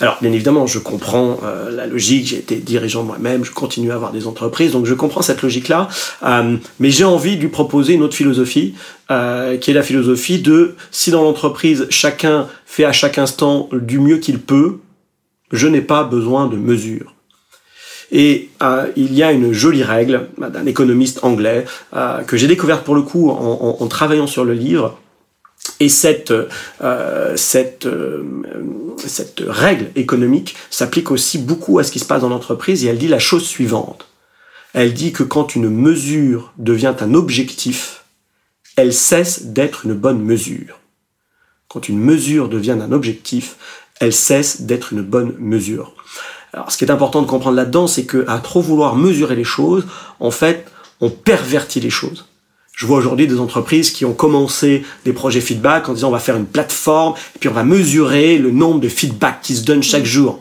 [0.00, 2.26] Alors bien évidemment, je comprends euh, la logique.
[2.26, 5.88] J'ai été dirigeant moi-même, je continue à avoir des entreprises, donc je comprends cette logique-là.
[6.24, 8.74] Euh, mais j'ai envie de lui proposer une autre philosophie,
[9.10, 14.00] euh, qui est la philosophie de si dans l'entreprise chacun fait à chaque instant du
[14.00, 14.78] mieux qu'il peut,
[15.54, 17.14] je n'ai pas besoin de mesures.
[18.10, 22.84] Et euh, il y a une jolie règle d'un économiste anglais euh, que j'ai découverte
[22.84, 24.98] pour le coup en, travaillant sur le livre.
[25.80, 26.32] Et cette,
[26.82, 28.22] euh, cette, euh,
[29.04, 32.98] cette règle économique s'applique aussi beaucoup à ce qui se passe dans l'entreprise et elle
[32.98, 34.06] dit la chose suivante.
[34.72, 38.04] Elle dit que quand une mesure devient un objectif,
[38.76, 40.80] elle cesse d'être une bonne mesure.
[41.68, 43.56] Quand une mesure devient un objectif,
[44.00, 45.94] elle cesse d'être une bonne mesure.
[46.52, 49.44] Alors, ce qui est important de comprendre là-dedans, c'est que à trop vouloir mesurer les
[49.44, 49.86] choses,
[50.20, 50.66] en fait,
[51.00, 52.26] on pervertit les choses.
[52.76, 56.18] Je vois aujourd'hui des entreprises qui ont commencé des projets feedback en disant on va
[56.18, 59.82] faire une plateforme et puis on va mesurer le nombre de feedbacks qui se donnent
[59.82, 60.40] chaque jour.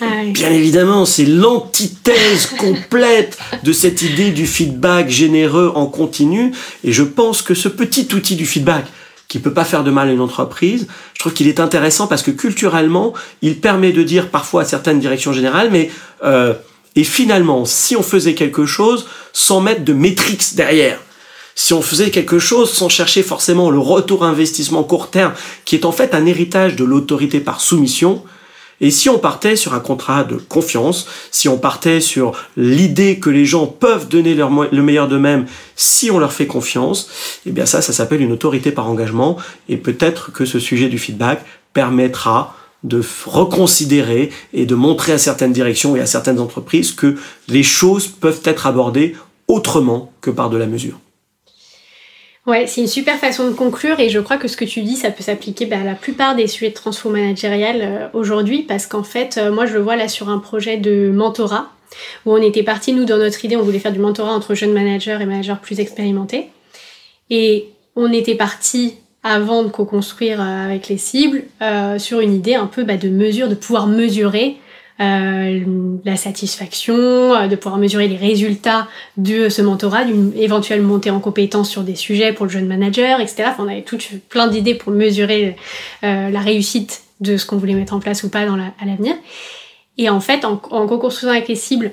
[0.00, 6.52] Ah Bien évidemment, c'est l'antithèse complète de cette idée du feedback généreux en continu.
[6.84, 8.86] Et je pense que ce petit outil du feedback,
[9.32, 10.86] qui peut pas faire de mal à une entreprise.
[11.14, 15.00] Je trouve qu'il est intéressant parce que culturellement, il permet de dire parfois à certaines
[15.00, 15.90] directions générales, mais
[16.22, 16.52] euh,
[16.96, 20.98] et finalement, si on faisait quelque chose sans mettre de métriques derrière,
[21.54, 25.32] si on faisait quelque chose sans chercher forcément le retour investissement court terme,
[25.64, 28.22] qui est en fait un héritage de l'autorité par soumission,
[28.80, 33.30] et si on partait sur un contrat de confiance, si on partait sur l'idée que
[33.30, 35.46] les gens peuvent donner leur, le meilleur d'eux-mêmes
[35.76, 37.08] si on leur fait confiance,
[37.46, 39.36] eh bien ça, ça s'appelle une autorité par engagement.
[39.68, 45.52] Et peut-être que ce sujet du feedback permettra de reconsidérer et de montrer à certaines
[45.52, 47.16] directions et à certaines entreprises que
[47.48, 49.14] les choses peuvent être abordées
[49.46, 50.98] autrement que par de la mesure.
[52.44, 54.96] Ouais, c'est une super façon de conclure et je crois que ce que tu dis,
[54.96, 58.86] ça peut s'appliquer bah, à la plupart des sujets de transfo managérial euh, aujourd'hui parce
[58.86, 61.70] qu'en fait, euh, moi je le vois là sur un projet de mentorat
[62.26, 64.72] où on était parti, nous, dans notre idée, on voulait faire du mentorat entre jeunes
[64.72, 66.48] managers et managers plus expérimentés.
[67.30, 71.44] Et on était parti avant de co-construire euh, avec les cibles
[71.98, 74.56] sur une idée un peu bah, de mesure, de pouvoir mesurer
[76.04, 76.94] la satisfaction,
[77.34, 81.82] euh, de pouvoir mesurer les résultats de ce mentorat, d'une éventuelle montée en compétence sur
[81.82, 83.44] des sujets pour le jeune manager, etc.
[83.58, 85.56] on avait toutes plein d'idées pour mesurer
[86.04, 89.14] euh, la réussite de ce qu'on voulait mettre en place ou pas à l'avenir.
[89.98, 91.92] Et en fait, en, en co-construisant avec les cibles,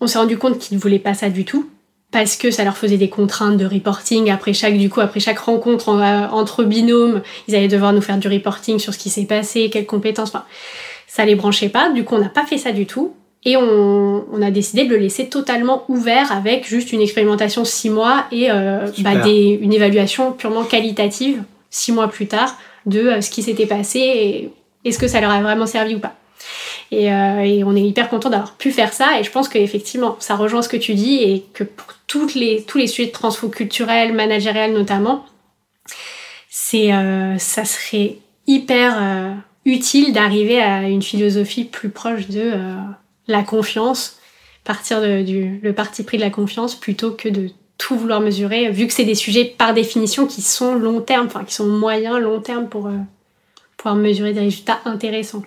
[0.00, 1.68] on s'est rendu compte qu'ils ne voulaient pas ça du tout
[2.12, 5.38] parce que ça leur faisait des contraintes de reporting après chaque du coup après chaque
[5.38, 9.70] rencontre entre binômes ils allaient devoir nous faire du reporting sur ce qui s'est passé
[9.70, 10.32] quelles compétences
[11.16, 13.14] ça les branchait pas, du coup on n'a pas fait ça du tout.
[13.46, 18.26] Et on, a décidé de le laisser totalement ouvert avec juste une expérimentation six mois
[18.32, 23.30] et euh, bah, des, une évaluation purement qualitative six mois plus tard de euh, ce
[23.30, 24.50] qui s'était passé et
[24.84, 26.16] est-ce que ça leur a vraiment servi ou pas.
[26.90, 29.18] Et, et on est hyper content d'avoir pu faire ça.
[29.18, 32.62] Et je pense qu'effectivement, ça rejoint ce que tu dis et que pour toutes les,
[32.62, 35.24] tous les sujets de transfo culturel, managériel notamment,
[36.48, 36.90] c'est,
[37.38, 42.52] ça serait hyper utile d'arriver à une philosophie plus proche de
[43.28, 44.16] la confiance,
[44.64, 48.70] partir de, du le parti pris de la confiance plutôt que de tout vouloir mesurer,
[48.70, 52.18] vu que c'est des sujets par définition qui sont long terme, enfin qui sont moyens,
[52.18, 52.92] long terme pour euh,
[53.76, 55.42] pouvoir mesurer des résultats intéressants.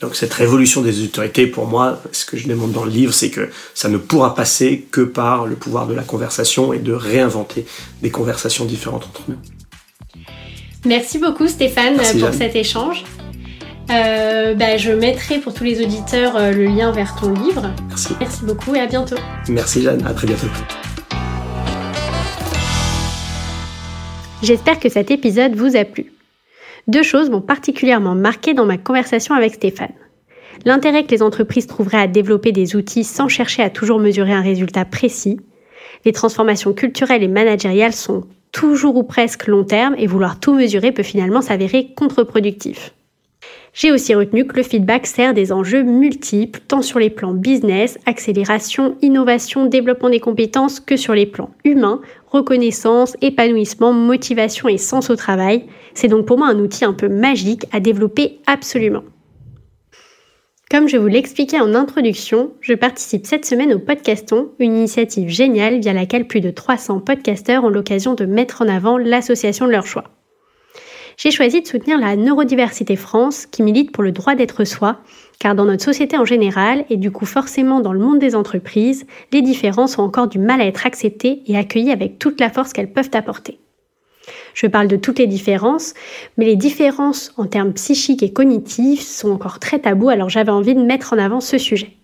[0.00, 3.30] Donc cette révolution des autorités, pour moi, ce que je demande dans le livre, c'est
[3.30, 7.66] que ça ne pourra passer que par le pouvoir de la conversation et de réinventer
[8.00, 9.36] des conversations différentes entre nous.
[10.84, 13.04] Merci beaucoup Stéphane pour cet échange.
[13.92, 17.70] Euh, bah, je mettrai pour tous les auditeurs euh, le lien vers ton livre.
[17.88, 18.14] Merci.
[18.20, 19.16] Merci beaucoup et à bientôt.
[19.48, 20.46] Merci Jeanne, à très bientôt.
[24.42, 26.12] J'espère que cet épisode vous a plu.
[26.88, 29.92] Deux choses m'ont particulièrement marqué dans ma conversation avec Stéphane.
[30.64, 34.42] L'intérêt que les entreprises trouveraient à développer des outils sans chercher à toujours mesurer un
[34.42, 35.38] résultat précis.
[36.04, 40.92] Les transformations culturelles et managériales sont toujours ou presque long terme et vouloir tout mesurer
[40.92, 42.92] peut finalement s'avérer contre-productif.
[43.74, 47.98] J'ai aussi retenu que le feedback sert des enjeux multiples, tant sur les plans business,
[48.04, 55.08] accélération, innovation, développement des compétences, que sur les plans humains, reconnaissance, épanouissement, motivation et sens
[55.08, 55.64] au travail.
[55.94, 59.04] C'est donc pour moi un outil un peu magique à développer absolument.
[60.70, 65.80] Comme je vous l'expliquais en introduction, je participe cette semaine au Podcaston, une initiative géniale
[65.80, 69.86] via laquelle plus de 300 podcasteurs ont l'occasion de mettre en avant l'association de leur
[69.86, 70.10] choix
[71.16, 74.98] j'ai choisi de soutenir la Neurodiversité France qui milite pour le droit d'être soi,
[75.38, 79.06] car dans notre société en général, et du coup forcément dans le monde des entreprises,
[79.32, 82.72] les différences ont encore du mal à être acceptées et accueillies avec toute la force
[82.72, 83.58] qu'elles peuvent apporter.
[84.54, 85.94] Je parle de toutes les différences,
[86.36, 90.74] mais les différences en termes psychiques et cognitifs sont encore très tabous, alors j'avais envie
[90.74, 91.96] de mettre en avant ce sujet.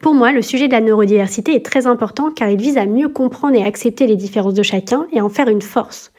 [0.00, 3.08] Pour moi, le sujet de la neurodiversité est très important car il vise à mieux
[3.08, 6.12] comprendre et accepter les différences de chacun et en faire une force.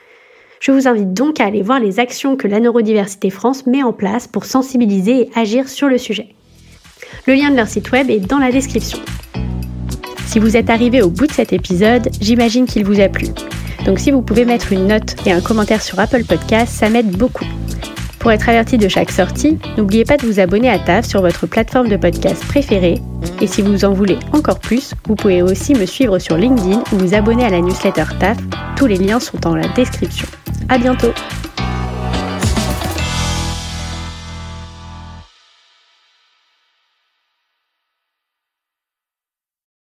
[0.60, 3.94] Je vous invite donc à aller voir les actions que la Neurodiversité France met en
[3.94, 6.30] place pour sensibiliser et agir sur le sujet.
[7.26, 9.00] Le lien de leur site web est dans la description.
[10.26, 13.28] Si vous êtes arrivé au bout de cet épisode, j'imagine qu'il vous a plu.
[13.86, 17.12] Donc si vous pouvez mettre une note et un commentaire sur Apple Podcast, ça m'aide
[17.12, 17.46] beaucoup.
[18.20, 21.48] Pour être averti de chaque sortie, n'oubliez pas de vous abonner à TAF sur votre
[21.48, 23.00] plateforme de podcast préférée.
[23.40, 26.98] Et si vous en voulez encore plus, vous pouvez aussi me suivre sur LinkedIn ou
[26.98, 28.38] vous abonner à la newsletter TAF.
[28.76, 30.28] Tous les liens sont dans la description.
[30.70, 31.14] À bientôt.